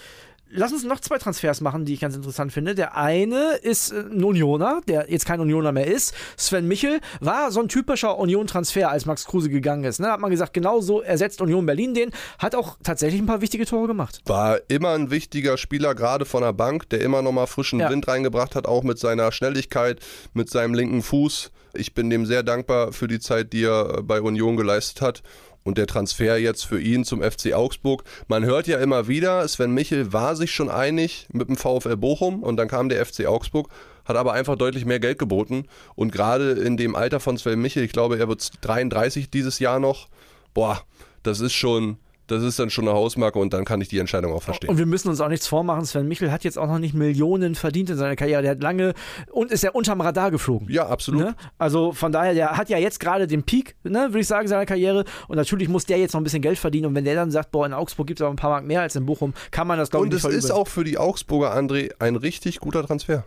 Lass 0.50 0.72
uns 0.72 0.84
noch 0.84 1.00
zwei 1.00 1.18
Transfers 1.18 1.60
machen, 1.60 1.84
die 1.84 1.94
ich 1.94 2.00
ganz 2.00 2.14
interessant 2.14 2.52
finde. 2.52 2.74
Der 2.76 2.96
eine 2.96 3.54
ist 3.62 3.90
äh, 3.90 4.00
ein 4.00 4.22
Unioner, 4.22 4.82
der 4.86 5.10
jetzt 5.10 5.26
kein 5.26 5.40
Unioner 5.40 5.72
mehr 5.72 5.86
ist. 5.86 6.14
Sven 6.36 6.68
Michel 6.68 7.00
war 7.20 7.50
so 7.50 7.60
ein 7.60 7.68
typischer 7.68 8.18
Union-Transfer, 8.18 8.88
als 8.88 9.04
Max 9.04 9.24
Kruse 9.24 9.48
gegangen 9.50 9.84
ist. 9.84 9.98
Ne? 9.98 10.06
Hat 10.08 10.20
man 10.20 10.30
gesagt, 10.30 10.54
genau 10.54 10.80
so 10.80 11.00
ersetzt 11.02 11.40
Union 11.40 11.66
Berlin 11.66 11.94
den. 11.94 12.12
Hat 12.38 12.54
auch 12.54 12.76
tatsächlich 12.82 13.20
ein 13.20 13.26
paar 13.26 13.40
wichtige 13.40 13.66
Tore 13.66 13.88
gemacht. 13.88 14.20
War 14.26 14.60
immer 14.68 14.90
ein 14.90 15.10
wichtiger 15.10 15.56
Spieler, 15.56 15.94
gerade 15.94 16.24
von 16.24 16.42
der 16.42 16.52
Bank, 16.52 16.88
der 16.90 17.00
immer 17.00 17.22
nochmal 17.22 17.46
frischen 17.48 17.80
Ja. 17.80 17.90
Wind 17.90 18.06
reingebracht 18.06 18.54
hat, 18.54 18.66
auch 18.66 18.84
mit 18.84 18.98
seiner 18.98 19.32
Schnelligkeit, 19.32 20.00
mit 20.34 20.50
seinem 20.50 20.74
linken 20.74 21.02
Fuß. 21.02 21.50
Ich 21.74 21.94
bin 21.94 22.10
dem 22.10 22.26
sehr 22.26 22.44
dankbar 22.44 22.92
für 22.92 23.08
die 23.08 23.18
Zeit, 23.18 23.52
die 23.52 23.64
er 23.64 23.98
äh, 23.98 24.02
bei 24.02 24.20
Union 24.20 24.56
geleistet 24.56 25.00
hat. 25.00 25.22
Und 25.64 25.78
der 25.78 25.86
Transfer 25.86 26.38
jetzt 26.38 26.66
für 26.66 26.80
ihn 26.80 27.04
zum 27.04 27.22
FC 27.22 27.54
Augsburg. 27.54 28.04
Man 28.28 28.44
hört 28.44 28.66
ja 28.66 28.78
immer 28.78 29.08
wieder, 29.08 29.48
Sven 29.48 29.72
Michel 29.72 30.12
war 30.12 30.36
sich 30.36 30.52
schon 30.52 30.68
einig 30.68 31.26
mit 31.32 31.48
dem 31.48 31.56
VfL 31.56 31.96
Bochum 31.96 32.42
und 32.42 32.58
dann 32.58 32.68
kam 32.68 32.90
der 32.90 33.04
FC 33.04 33.26
Augsburg, 33.26 33.68
hat 34.04 34.16
aber 34.16 34.34
einfach 34.34 34.56
deutlich 34.56 34.84
mehr 34.84 35.00
Geld 35.00 35.18
geboten. 35.18 35.66
Und 35.94 36.12
gerade 36.12 36.52
in 36.52 36.76
dem 36.76 36.94
Alter 36.94 37.18
von 37.18 37.38
Sven 37.38 37.62
Michel, 37.62 37.82
ich 37.82 37.92
glaube, 37.92 38.18
er 38.18 38.28
wird 38.28 38.52
33 38.60 39.30
dieses 39.30 39.58
Jahr 39.58 39.80
noch, 39.80 40.08
boah, 40.52 40.82
das 41.22 41.40
ist 41.40 41.54
schon, 41.54 41.96
das 42.26 42.42
ist 42.42 42.58
dann 42.58 42.70
schon 42.70 42.88
eine 42.88 42.96
Hausmarke 42.96 43.38
und 43.38 43.52
dann 43.52 43.64
kann 43.64 43.80
ich 43.80 43.88
die 43.88 43.98
Entscheidung 43.98 44.32
auch 44.32 44.42
verstehen. 44.42 44.70
Und 44.70 44.78
wir 44.78 44.86
müssen 44.86 45.08
uns 45.08 45.20
auch 45.20 45.28
nichts 45.28 45.46
vormachen. 45.46 45.84
Sven 45.84 46.08
Michel 46.08 46.32
hat 46.32 46.44
jetzt 46.44 46.58
auch 46.58 46.66
noch 46.66 46.78
nicht 46.78 46.94
Millionen 46.94 47.54
verdient 47.54 47.90
in 47.90 47.96
seiner 47.96 48.16
Karriere. 48.16 48.42
Der 48.42 48.52
hat 48.52 48.62
lange 48.62 48.94
und 49.30 49.50
ist 49.50 49.62
ja 49.62 49.70
unterm 49.70 50.00
Radar 50.00 50.30
geflogen. 50.30 50.68
Ja, 50.70 50.86
absolut. 50.86 51.20
Ne? 51.20 51.36
Also 51.58 51.92
von 51.92 52.12
daher, 52.12 52.34
der 52.34 52.56
hat 52.56 52.70
ja 52.70 52.78
jetzt 52.78 53.00
gerade 53.00 53.26
den 53.26 53.42
Peak, 53.42 53.76
ne, 53.84 54.08
würde 54.08 54.20
ich 54.20 54.26
sagen, 54.26 54.48
seiner 54.48 54.66
Karriere. 54.66 55.04
Und 55.28 55.36
natürlich 55.36 55.68
muss 55.68 55.84
der 55.84 55.98
jetzt 55.98 56.14
noch 56.14 56.20
ein 56.20 56.24
bisschen 56.24 56.42
Geld 56.42 56.58
verdienen. 56.58 56.86
Und 56.86 56.94
wenn 56.94 57.04
der 57.04 57.14
dann 57.14 57.30
sagt, 57.30 57.50
boah, 57.50 57.66
in 57.66 57.74
Augsburg 57.74 58.06
gibt 58.06 58.20
es 58.20 58.26
auch 58.26 58.30
ein 58.30 58.36
paar 58.36 58.50
Mark 58.50 58.64
mehr 58.64 58.80
als 58.80 58.96
in 58.96 59.04
Bochum, 59.04 59.34
kann 59.50 59.66
man 59.66 59.78
das, 59.78 59.90
glaube 59.90 60.06
ich, 60.06 60.12
Und 60.12 60.14
nicht 60.14 60.24
es 60.24 60.44
ist 60.44 60.50
auch 60.50 60.68
für 60.68 60.84
die 60.84 60.98
Augsburger, 60.98 61.54
André, 61.54 61.92
ein 61.98 62.16
richtig 62.16 62.60
guter 62.60 62.86
Transfer. 62.86 63.24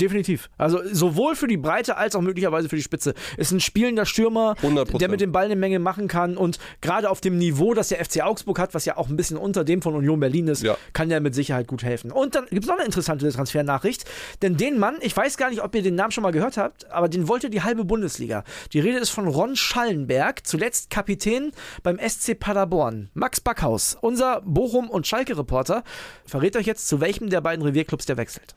Definitiv. 0.00 0.48
Also 0.56 0.80
sowohl 0.90 1.36
für 1.36 1.46
die 1.46 1.58
Breite 1.58 1.96
als 1.98 2.16
auch 2.16 2.22
möglicherweise 2.22 2.68
für 2.68 2.76
die 2.76 2.82
Spitze. 2.82 3.12
Ist 3.36 3.52
ein 3.52 3.60
spielender 3.60 4.06
Stürmer, 4.06 4.54
100%. 4.62 4.98
der 4.98 5.08
mit 5.10 5.20
dem 5.20 5.32
Ball 5.32 5.44
eine 5.44 5.56
Menge 5.56 5.78
machen 5.78 6.08
kann. 6.08 6.36
Und 6.38 6.58
gerade 6.80 7.10
auf 7.10 7.20
dem 7.20 7.36
Niveau, 7.36 7.74
das 7.74 7.88
der 7.88 8.02
FC 8.02 8.22
Augsburg 8.22 8.58
hat, 8.58 8.72
was 8.72 8.86
ja 8.86 8.96
auch 8.96 9.08
ein 9.10 9.16
bisschen 9.16 9.36
unter 9.36 9.64
dem 9.64 9.82
von 9.82 9.94
Union 9.94 10.18
Berlin 10.18 10.48
ist, 10.48 10.62
Ja. 10.62 10.78
kann 10.94 11.10
der 11.10 11.20
mit 11.20 11.34
Sicherheit 11.34 11.66
gut 11.66 11.82
helfen. 11.82 12.10
Und 12.10 12.34
dann 12.34 12.46
gibt 12.46 12.62
es 12.62 12.68
noch 12.68 12.76
eine 12.76 12.86
interessante 12.86 13.30
Transfernachricht. 13.30 14.04
Denn 14.40 14.56
den 14.56 14.78
Mann, 14.78 14.96
ich 15.00 15.14
weiß 15.14 15.36
gar 15.36 15.50
nicht, 15.50 15.62
ob 15.62 15.74
ihr 15.74 15.82
den 15.82 15.94
Namen 15.94 16.10
schon 16.12 16.22
mal 16.22 16.32
gehört 16.32 16.56
habt, 16.56 16.90
aber 16.90 17.08
den 17.10 17.28
wollte 17.28 17.50
die 17.50 17.62
halbe 17.62 17.84
Bundesliga. 17.84 18.44
Die 18.72 18.80
Rede 18.80 18.98
ist 18.98 19.10
von 19.10 19.28
Ron 19.28 19.56
Schallenberg, 19.56 20.46
zuletzt 20.46 20.88
Kapitän 20.88 21.52
beim 21.82 21.98
SC 21.98 22.34
Paderborn. 22.34 23.10
Max 23.12 23.40
Backhaus, 23.42 23.98
unser 24.00 24.40
Bochum- 24.42 24.88
und 24.88 25.06
Schalke-Reporter, 25.06 25.84
verrät 26.24 26.56
euch 26.56 26.66
jetzt, 26.66 26.88
zu 26.88 27.00
welchem 27.00 27.28
der 27.28 27.42
beiden 27.42 27.62
Revierclubs 27.64 28.06
der 28.06 28.16
wechselt. 28.16 28.54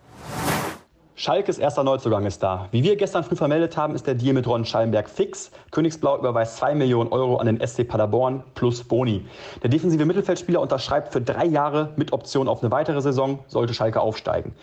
Schalkes 1.17 1.59
erster 1.59 1.85
Neuzugang 1.85 2.25
ist 2.25 2.43
da. 2.43 2.67
Wie 2.71 2.83
wir 2.83 2.97
gestern 2.97 3.23
früh 3.23 3.37
vermeldet 3.37 3.77
haben, 3.77 3.95
ist 3.95 4.05
der 4.05 4.15
Deal 4.15 4.33
mit 4.33 4.47
Ron 4.47 4.65
Schallenberg 4.65 5.09
fix. 5.09 5.49
Königsblau 5.71 6.17
überweist 6.17 6.57
2 6.57 6.75
Millionen 6.75 7.09
Euro 7.13 7.37
an 7.37 7.45
den 7.45 7.65
SC 7.65 7.87
Paderborn 7.87 8.43
plus 8.53 8.83
Boni. 8.83 9.25
Der 9.63 9.69
defensive 9.69 10.03
Mittelfeldspieler 10.03 10.59
unterschreibt 10.59 11.13
für 11.13 11.21
drei 11.21 11.45
Jahre 11.45 11.93
mit 11.95 12.11
Option 12.11 12.49
auf 12.49 12.61
eine 12.61 12.71
weitere 12.71 13.01
Saison, 13.01 13.39
sollte 13.47 13.73
Schalke 13.73 14.01
aufsteigen. 14.01 14.55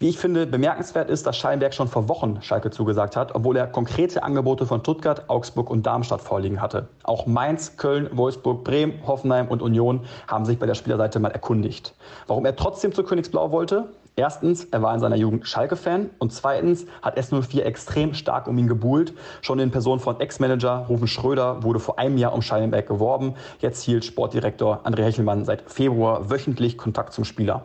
Wie 0.00 0.08
ich 0.08 0.18
finde, 0.18 0.46
bemerkenswert 0.48 1.10
ist, 1.10 1.26
dass 1.26 1.36
Schallenberg 1.36 1.74
schon 1.74 1.86
vor 1.86 2.08
Wochen 2.08 2.42
Schalke 2.42 2.72
zugesagt 2.72 3.14
hat, 3.14 3.34
obwohl 3.36 3.56
er 3.56 3.68
konkrete 3.68 4.24
Angebote 4.24 4.66
von 4.66 4.80
Stuttgart, 4.80 5.28
Augsburg 5.28 5.70
und 5.70 5.86
Darmstadt 5.86 6.22
vorliegen 6.22 6.60
hatte. 6.60 6.88
Auch 7.04 7.26
Mainz, 7.26 7.76
Köln, 7.76 8.08
Wolfsburg, 8.12 8.64
Bremen, 8.64 8.94
Hoffenheim 9.06 9.46
und 9.46 9.62
Union 9.62 10.00
haben 10.26 10.44
sich 10.44 10.58
bei 10.58 10.66
der 10.66 10.74
Spielerseite 10.74 11.20
mal 11.20 11.30
erkundigt. 11.30 11.94
Warum 12.26 12.46
er 12.46 12.56
trotzdem 12.56 12.92
zu 12.92 13.04
Königsblau 13.04 13.52
wollte? 13.52 13.90
Erstens, 14.20 14.64
er 14.64 14.82
war 14.82 14.92
in 14.92 15.00
seiner 15.00 15.16
Jugend 15.16 15.48
Schalke-Fan 15.48 16.10
und 16.18 16.30
zweitens 16.30 16.84
hat 17.00 17.16
S04 17.16 17.62
extrem 17.62 18.12
stark 18.12 18.48
um 18.48 18.58
ihn 18.58 18.68
gebuhlt. 18.68 19.14
Schon 19.40 19.58
in 19.60 19.70
Person 19.70 19.98
von 19.98 20.20
Ex-Manager 20.20 20.84
Rufen 20.90 21.06
Schröder 21.06 21.62
wurde 21.62 21.80
vor 21.80 21.98
einem 21.98 22.18
Jahr 22.18 22.34
um 22.34 22.42
Schallenberg 22.42 22.86
geworben. 22.86 23.32
Jetzt 23.60 23.82
hielt 23.82 24.04
Sportdirektor 24.04 24.82
André 24.84 25.04
Hechelmann 25.04 25.46
seit 25.46 25.62
Februar 25.70 26.28
wöchentlich 26.28 26.76
Kontakt 26.76 27.14
zum 27.14 27.24
Spieler. 27.24 27.64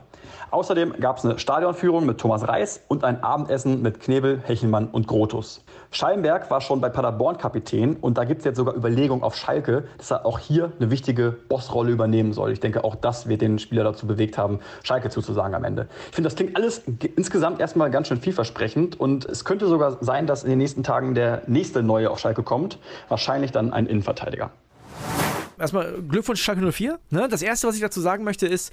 Außerdem 0.51 0.93
gab 0.99 1.17
es 1.17 1.25
eine 1.25 1.39
Stadionführung 1.39 2.05
mit 2.05 2.17
Thomas 2.17 2.47
Reis 2.47 2.81
und 2.87 3.03
ein 3.03 3.23
Abendessen 3.23 3.81
mit 3.81 3.99
Knebel, 3.99 4.41
Hechelmann 4.43 4.87
und 4.87 5.07
Grotus. 5.07 5.63
Schallenberg 5.91 6.49
war 6.49 6.61
schon 6.61 6.81
bei 6.81 6.89
Paderborn 6.89 7.37
Kapitän 7.37 7.95
und 7.95 8.17
da 8.17 8.23
gibt 8.25 8.39
es 8.39 8.45
jetzt 8.45 8.57
sogar 8.57 8.75
Überlegungen 8.75 9.23
auf 9.23 9.35
Schalke, 9.35 9.85
dass 9.97 10.11
er 10.11 10.25
auch 10.25 10.39
hier 10.39 10.71
eine 10.79 10.91
wichtige 10.91 11.31
Bossrolle 11.31 11.91
übernehmen 11.91 12.33
soll. 12.33 12.51
Ich 12.51 12.59
denke, 12.59 12.83
auch 12.83 12.95
das 12.95 13.27
wird 13.27 13.41
den 13.41 13.59
Spieler 13.59 13.83
dazu 13.83 14.07
bewegt 14.07 14.37
haben, 14.37 14.59
Schalke 14.83 15.09
zuzusagen 15.09 15.55
am 15.55 15.63
Ende. 15.63 15.87
Ich 16.09 16.15
finde, 16.15 16.29
das 16.29 16.35
klingt 16.35 16.44
alles 16.53 16.83
ge- 16.87 17.11
insgesamt 17.15 17.59
erstmal 17.59 17.89
ganz 17.91 18.07
schön 18.07 18.19
vielversprechend 18.19 18.99
und 18.99 19.25
es 19.25 19.45
könnte 19.45 19.67
sogar 19.67 19.97
sein, 20.03 20.27
dass 20.27 20.43
in 20.43 20.49
den 20.49 20.59
nächsten 20.59 20.83
Tagen 20.83 21.15
der 21.15 21.41
nächste 21.47 21.81
Neue 21.83 22.09
auf 22.11 22.19
Schalke 22.19 22.43
kommt. 22.43 22.77
Wahrscheinlich 23.09 23.51
dann 23.51 23.73
ein 23.73 23.85
Innenverteidiger. 23.87 24.51
erstmal 25.57 25.93
Glückwunsch 26.07 26.41
Schalke 26.41 26.71
04. 26.71 26.99
Ne? 27.09 27.27
Das 27.29 27.41
erste, 27.41 27.67
was 27.67 27.75
ich 27.75 27.81
dazu 27.81 28.01
sagen 28.01 28.23
möchte, 28.23 28.47
ist, 28.47 28.71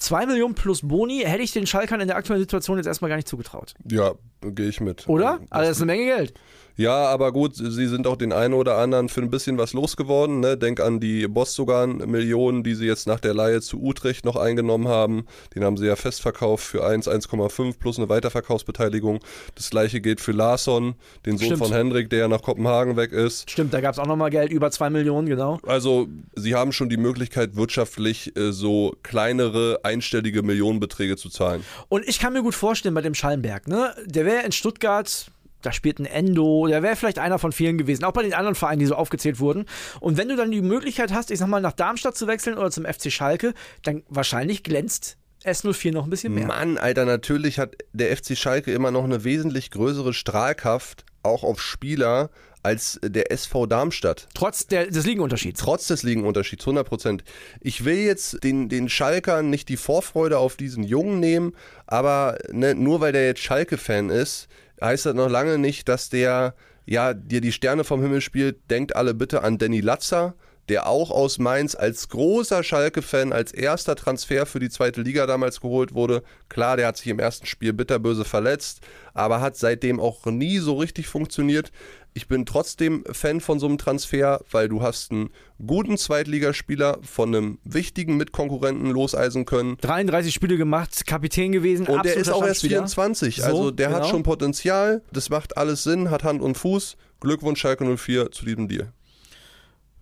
2 0.00 0.26
Millionen 0.26 0.54
plus 0.54 0.80
Boni 0.82 1.22
hätte 1.24 1.42
ich 1.42 1.52
den 1.52 1.66
Schalkern 1.66 2.00
in 2.00 2.08
der 2.08 2.16
aktuellen 2.16 2.40
Situation 2.42 2.76
jetzt 2.78 2.86
erstmal 2.86 3.08
gar 3.10 3.16
nicht 3.16 3.28
zugetraut. 3.28 3.74
Ja, 3.90 4.12
gehe 4.42 4.68
ich 4.68 4.80
mit. 4.80 5.08
Oder? 5.08 5.38
Das- 5.40 5.52
Also 5.52 5.68
das 5.68 5.76
ist 5.76 5.82
eine 5.82 5.92
Menge 5.92 6.04
Geld. 6.16 6.34
Ja, 6.76 6.94
aber 7.08 7.30
gut, 7.32 7.56
sie 7.56 7.86
sind 7.88 8.06
auch 8.06 8.16
den 8.16 8.32
einen 8.32 8.54
oder 8.54 8.78
anderen 8.78 9.10
für 9.10 9.20
ein 9.20 9.28
bisschen 9.28 9.58
was 9.58 9.74
losgeworden. 9.74 10.40
Ne? 10.40 10.56
Denk 10.56 10.80
an 10.80 10.98
die 10.98 11.28
Bostogan-Millionen, 11.28 12.62
die 12.62 12.74
sie 12.74 12.86
jetzt 12.86 13.06
nach 13.06 13.20
der 13.20 13.34
Leihe 13.34 13.60
zu 13.60 13.82
Utrecht 13.82 14.24
noch 14.24 14.36
eingenommen 14.36 14.88
haben. 14.88 15.24
Den 15.54 15.64
haben 15.64 15.76
sie 15.76 15.86
ja 15.86 15.96
festverkauft 15.96 16.64
für 16.64 16.86
1, 16.86 17.06
1,5 17.08 17.78
plus 17.78 17.98
eine 17.98 18.08
Weiterverkaufsbeteiligung. 18.08 19.20
Das 19.56 19.70
gleiche 19.70 20.00
gilt 20.00 20.20
für 20.20 20.32
Larsson, 20.32 20.94
den 21.26 21.36
Sohn 21.36 21.46
Stimmt. 21.48 21.64
von 21.64 21.72
Hendrik, 21.72 22.08
der 22.10 22.20
ja 22.20 22.28
nach 22.28 22.42
Kopenhagen 22.42 22.96
weg 22.96 23.12
ist. 23.12 23.50
Stimmt, 23.50 23.74
da 23.74 23.80
gab 23.80 23.92
es 23.92 23.98
auch 23.98 24.06
nochmal 24.06 24.30
Geld, 24.30 24.50
über 24.50 24.70
2 24.70 24.90
Millionen, 24.90 25.28
genau. 25.28 25.58
Also, 25.66 26.08
sie 26.34 26.54
haben 26.54 26.72
schon 26.72 26.88
die 26.88 26.96
Möglichkeit, 26.96 27.56
wirtschaftlich 27.56 28.34
äh, 28.36 28.52
so 28.52 28.94
kleinere 29.02 29.80
einstellige 29.90 30.42
Millionenbeträge 30.42 31.16
zu 31.16 31.28
zahlen. 31.28 31.64
Und 31.88 32.08
ich 32.08 32.18
kann 32.18 32.32
mir 32.32 32.42
gut 32.42 32.54
vorstellen 32.54 32.94
bei 32.94 33.02
dem 33.02 33.14
Schallenberg, 33.14 33.68
ne? 33.68 33.94
Der 34.06 34.24
wäre 34.24 34.44
in 34.44 34.52
Stuttgart, 34.52 35.30
da 35.62 35.72
spielt 35.72 35.98
ein 35.98 36.06
Endo, 36.06 36.66
der 36.66 36.82
wäre 36.82 36.96
vielleicht 36.96 37.18
einer 37.18 37.38
von 37.38 37.52
vielen 37.52 37.78
gewesen, 37.78 38.04
auch 38.04 38.12
bei 38.12 38.22
den 38.22 38.34
anderen 38.34 38.54
Vereinen, 38.54 38.80
die 38.80 38.86
so 38.86 38.94
aufgezählt 38.94 39.40
wurden. 39.40 39.66
Und 40.00 40.16
wenn 40.16 40.28
du 40.28 40.36
dann 40.36 40.50
die 40.50 40.62
Möglichkeit 40.62 41.12
hast, 41.12 41.30
ich 41.30 41.38
sag 41.38 41.48
mal, 41.48 41.60
nach 41.60 41.72
Darmstadt 41.72 42.16
zu 42.16 42.26
wechseln 42.26 42.56
oder 42.56 42.70
zum 42.70 42.84
FC 42.84 43.12
Schalke, 43.12 43.54
dann 43.82 44.02
wahrscheinlich 44.08 44.62
glänzt 44.62 45.16
S04 45.44 45.92
noch 45.92 46.04
ein 46.04 46.10
bisschen 46.10 46.34
mehr. 46.34 46.46
Mann, 46.46 46.78
Alter, 46.78 47.04
natürlich 47.04 47.58
hat 47.58 47.76
der 47.92 48.14
FC 48.16 48.36
Schalke 48.36 48.72
immer 48.72 48.90
noch 48.90 49.04
eine 49.04 49.24
wesentlich 49.24 49.70
größere 49.70 50.12
Strahlkraft, 50.12 51.04
auch 51.22 51.44
auf 51.44 51.60
Spieler, 51.60 52.30
als 52.62 53.00
der 53.02 53.32
SV 53.32 53.66
Darmstadt. 53.66 54.28
Trotz 54.34 54.66
der, 54.66 54.86
des 54.86 55.06
Ligenunterschieds. 55.06 55.60
Trotz 55.60 55.86
des 55.86 56.02
Ligenunterschieds, 56.02 56.64
100 56.64 56.86
Prozent. 56.86 57.24
Ich 57.60 57.84
will 57.84 57.98
jetzt 57.98 58.42
den, 58.44 58.68
den 58.68 58.88
Schalkern 58.88 59.50
nicht 59.50 59.68
die 59.68 59.76
Vorfreude 59.76 60.38
auf 60.38 60.56
diesen 60.56 60.84
Jungen 60.84 61.20
nehmen, 61.20 61.54
aber 61.86 62.38
ne, 62.50 62.74
nur 62.74 63.00
weil 63.00 63.12
der 63.12 63.26
jetzt 63.26 63.40
Schalke-Fan 63.40 64.10
ist, 64.10 64.48
heißt 64.80 65.06
das 65.06 65.14
noch 65.14 65.28
lange 65.28 65.58
nicht, 65.58 65.88
dass 65.88 66.10
der 66.10 66.54
ja 66.86 67.14
dir 67.14 67.40
die 67.40 67.52
Sterne 67.52 67.84
vom 67.84 68.02
Himmel 68.02 68.20
spielt. 68.20 68.70
Denkt 68.70 68.96
alle 68.96 69.14
bitte 69.14 69.42
an 69.42 69.58
Danny 69.58 69.80
Latzer 69.80 70.34
der 70.70 70.86
auch 70.86 71.10
aus 71.10 71.38
Mainz 71.38 71.74
als 71.74 72.08
großer 72.08 72.62
Schalke-Fan, 72.62 73.32
als 73.32 73.52
erster 73.52 73.96
Transfer 73.96 74.46
für 74.46 74.60
die 74.60 74.70
zweite 74.70 75.02
Liga 75.02 75.26
damals 75.26 75.60
geholt 75.60 75.94
wurde. 75.94 76.22
Klar, 76.48 76.76
der 76.76 76.86
hat 76.86 76.96
sich 76.96 77.08
im 77.08 77.18
ersten 77.18 77.46
Spiel 77.46 77.72
bitterböse 77.72 78.24
verletzt, 78.24 78.80
aber 79.12 79.40
hat 79.40 79.56
seitdem 79.56 79.98
auch 79.98 80.26
nie 80.26 80.58
so 80.58 80.76
richtig 80.76 81.08
funktioniert. 81.08 81.72
Ich 82.12 82.26
bin 82.26 82.44
trotzdem 82.44 83.04
Fan 83.10 83.40
von 83.40 83.60
so 83.60 83.66
einem 83.66 83.78
Transfer, 83.78 84.40
weil 84.50 84.68
du 84.68 84.82
hast 84.82 85.12
einen 85.12 85.30
guten 85.64 85.96
Zweitligaspieler 85.96 86.98
von 87.02 87.34
einem 87.34 87.58
wichtigen 87.64 88.16
Mitkonkurrenten 88.16 88.90
loseisen 88.90 89.44
können. 89.44 89.76
33 89.80 90.34
Spiele 90.34 90.56
gemacht, 90.56 91.06
Kapitän 91.06 91.52
gewesen. 91.52 91.86
Und 91.86 92.04
der 92.04 92.16
ist 92.16 92.28
auch 92.30 92.44
erst 92.44 92.62
24. 92.62 93.36
So, 93.36 93.42
also 93.44 93.70
der 93.70 93.88
genau. 93.88 94.00
hat 94.00 94.08
schon 94.08 94.22
Potenzial. 94.24 95.02
Das 95.12 95.30
macht 95.30 95.56
alles 95.56 95.84
Sinn, 95.84 96.10
hat 96.10 96.24
Hand 96.24 96.42
und 96.42 96.56
Fuß. 96.56 96.96
Glückwunsch 97.20 97.60
Schalke 97.60 97.84
04 97.96 98.32
zu 98.32 98.44
diesem 98.44 98.66
Deal. 98.66 98.92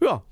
Ja, 0.01 0.23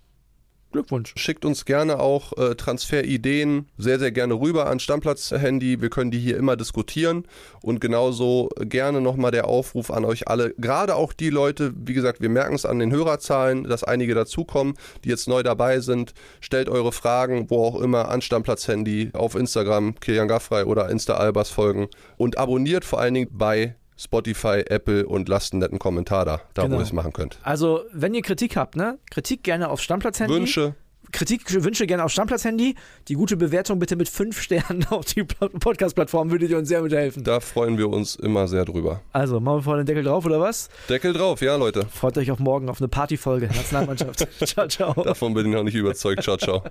Glückwunsch. 0.72 1.14
Schickt 1.16 1.44
uns 1.44 1.64
gerne 1.64 2.00
auch 2.00 2.36
äh, 2.36 2.54
Transferideen 2.54 3.66
sehr, 3.78 3.98
sehr 3.98 4.12
gerne 4.12 4.34
rüber 4.34 4.66
an 4.66 4.78
Stammplatz-Handy. 4.80 5.80
Wir 5.80 5.90
können 5.90 6.10
die 6.10 6.18
hier 6.18 6.36
immer 6.36 6.56
diskutieren. 6.56 7.24
Und 7.62 7.80
genauso 7.80 8.50
gerne 8.60 9.00
nochmal 9.00 9.30
der 9.30 9.46
Aufruf 9.46 9.90
an 9.90 10.04
euch 10.04 10.28
alle. 10.28 10.54
Gerade 10.58 10.96
auch 10.96 11.12
die 11.12 11.30
Leute, 11.30 11.72
wie 11.76 11.94
gesagt, 11.94 12.20
wir 12.20 12.28
merken 12.28 12.54
es 12.54 12.66
an 12.66 12.78
den 12.78 12.92
Hörerzahlen, 12.92 13.64
dass 13.64 13.84
einige 13.84 14.14
dazukommen, 14.14 14.74
die 15.04 15.08
jetzt 15.08 15.28
neu 15.28 15.42
dabei 15.42 15.80
sind. 15.80 16.14
Stellt 16.40 16.68
eure 16.68 16.92
Fragen, 16.92 17.48
wo 17.48 17.64
auch 17.64 17.80
immer, 17.80 18.08
an 18.08 18.20
Stammplatz-Handy, 18.20 19.10
auf 19.12 19.34
Instagram, 19.34 19.94
Kilian 20.00 20.28
Gaffrey 20.28 20.64
oder 20.64 20.90
Insta-Albers 20.90 21.50
folgen. 21.50 21.88
Und 22.16 22.38
abonniert 22.38 22.84
vor 22.84 23.00
allen 23.00 23.14
Dingen 23.14 23.30
bei 23.32 23.76
Spotify, 23.96 24.62
Apple 24.66 25.06
und 25.06 25.28
lasst 25.28 25.52
einen 25.52 25.60
netten 25.60 25.78
Kommentar 25.78 26.24
da, 26.24 26.40
da 26.54 26.62
genau. 26.62 26.76
wo 26.76 26.80
ihr 26.80 26.84
es 26.84 26.92
machen 26.92 27.12
könnt. 27.12 27.38
Also, 27.42 27.82
wenn 27.92 28.14
ihr 28.14 28.22
Kritik 28.22 28.56
habt, 28.56 28.76
ne? 28.76 28.98
Kritik 29.10 29.42
gerne 29.42 29.68
auf 29.68 29.80
Stammplatz-Handy. 29.80 30.34
Wünsche. 30.34 30.74
Kritik, 31.12 31.42
Wünsche 31.62 31.86
gerne 31.86 32.04
auf 32.04 32.10
Stammplatz-Handy. 32.10 32.74
Die 33.08 33.14
gute 33.14 33.36
Bewertung 33.36 33.78
bitte 33.78 33.96
mit 33.96 34.08
fünf 34.08 34.40
Sternen 34.40 34.84
auf 34.90 35.06
die 35.06 35.24
Podcast-Plattform 35.24 36.30
würdet 36.30 36.50
ihr 36.50 36.58
uns 36.58 36.68
sehr 36.68 36.82
mithelfen. 36.82 37.24
Da 37.24 37.40
freuen 37.40 37.78
wir 37.78 37.88
uns 37.88 38.16
immer 38.16 38.48
sehr 38.48 38.64
drüber. 38.64 39.00
Also, 39.12 39.40
machen 39.40 39.58
wir 39.58 39.62
vorne 39.62 39.84
den 39.84 39.86
Deckel 39.86 40.04
drauf, 40.04 40.26
oder 40.26 40.40
was? 40.40 40.68
Deckel 40.88 41.12
drauf, 41.12 41.40
ja, 41.40 41.56
Leute. 41.56 41.86
Freut 41.90 42.18
euch 42.18 42.30
auf 42.30 42.38
morgen 42.38 42.68
auf 42.68 42.80
eine 42.80 42.88
Partyfolge 42.88 43.46
Nationalmannschaft. 43.46 44.28
ciao, 44.46 44.68
ciao. 44.68 45.02
Davon 45.02 45.32
bin 45.34 45.46
ich 45.46 45.52
noch 45.54 45.62
nicht 45.64 45.74
überzeugt. 45.74 46.22
Ciao, 46.22 46.36
ciao. 46.36 46.62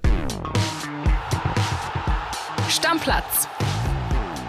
Stammplatz 2.70 3.48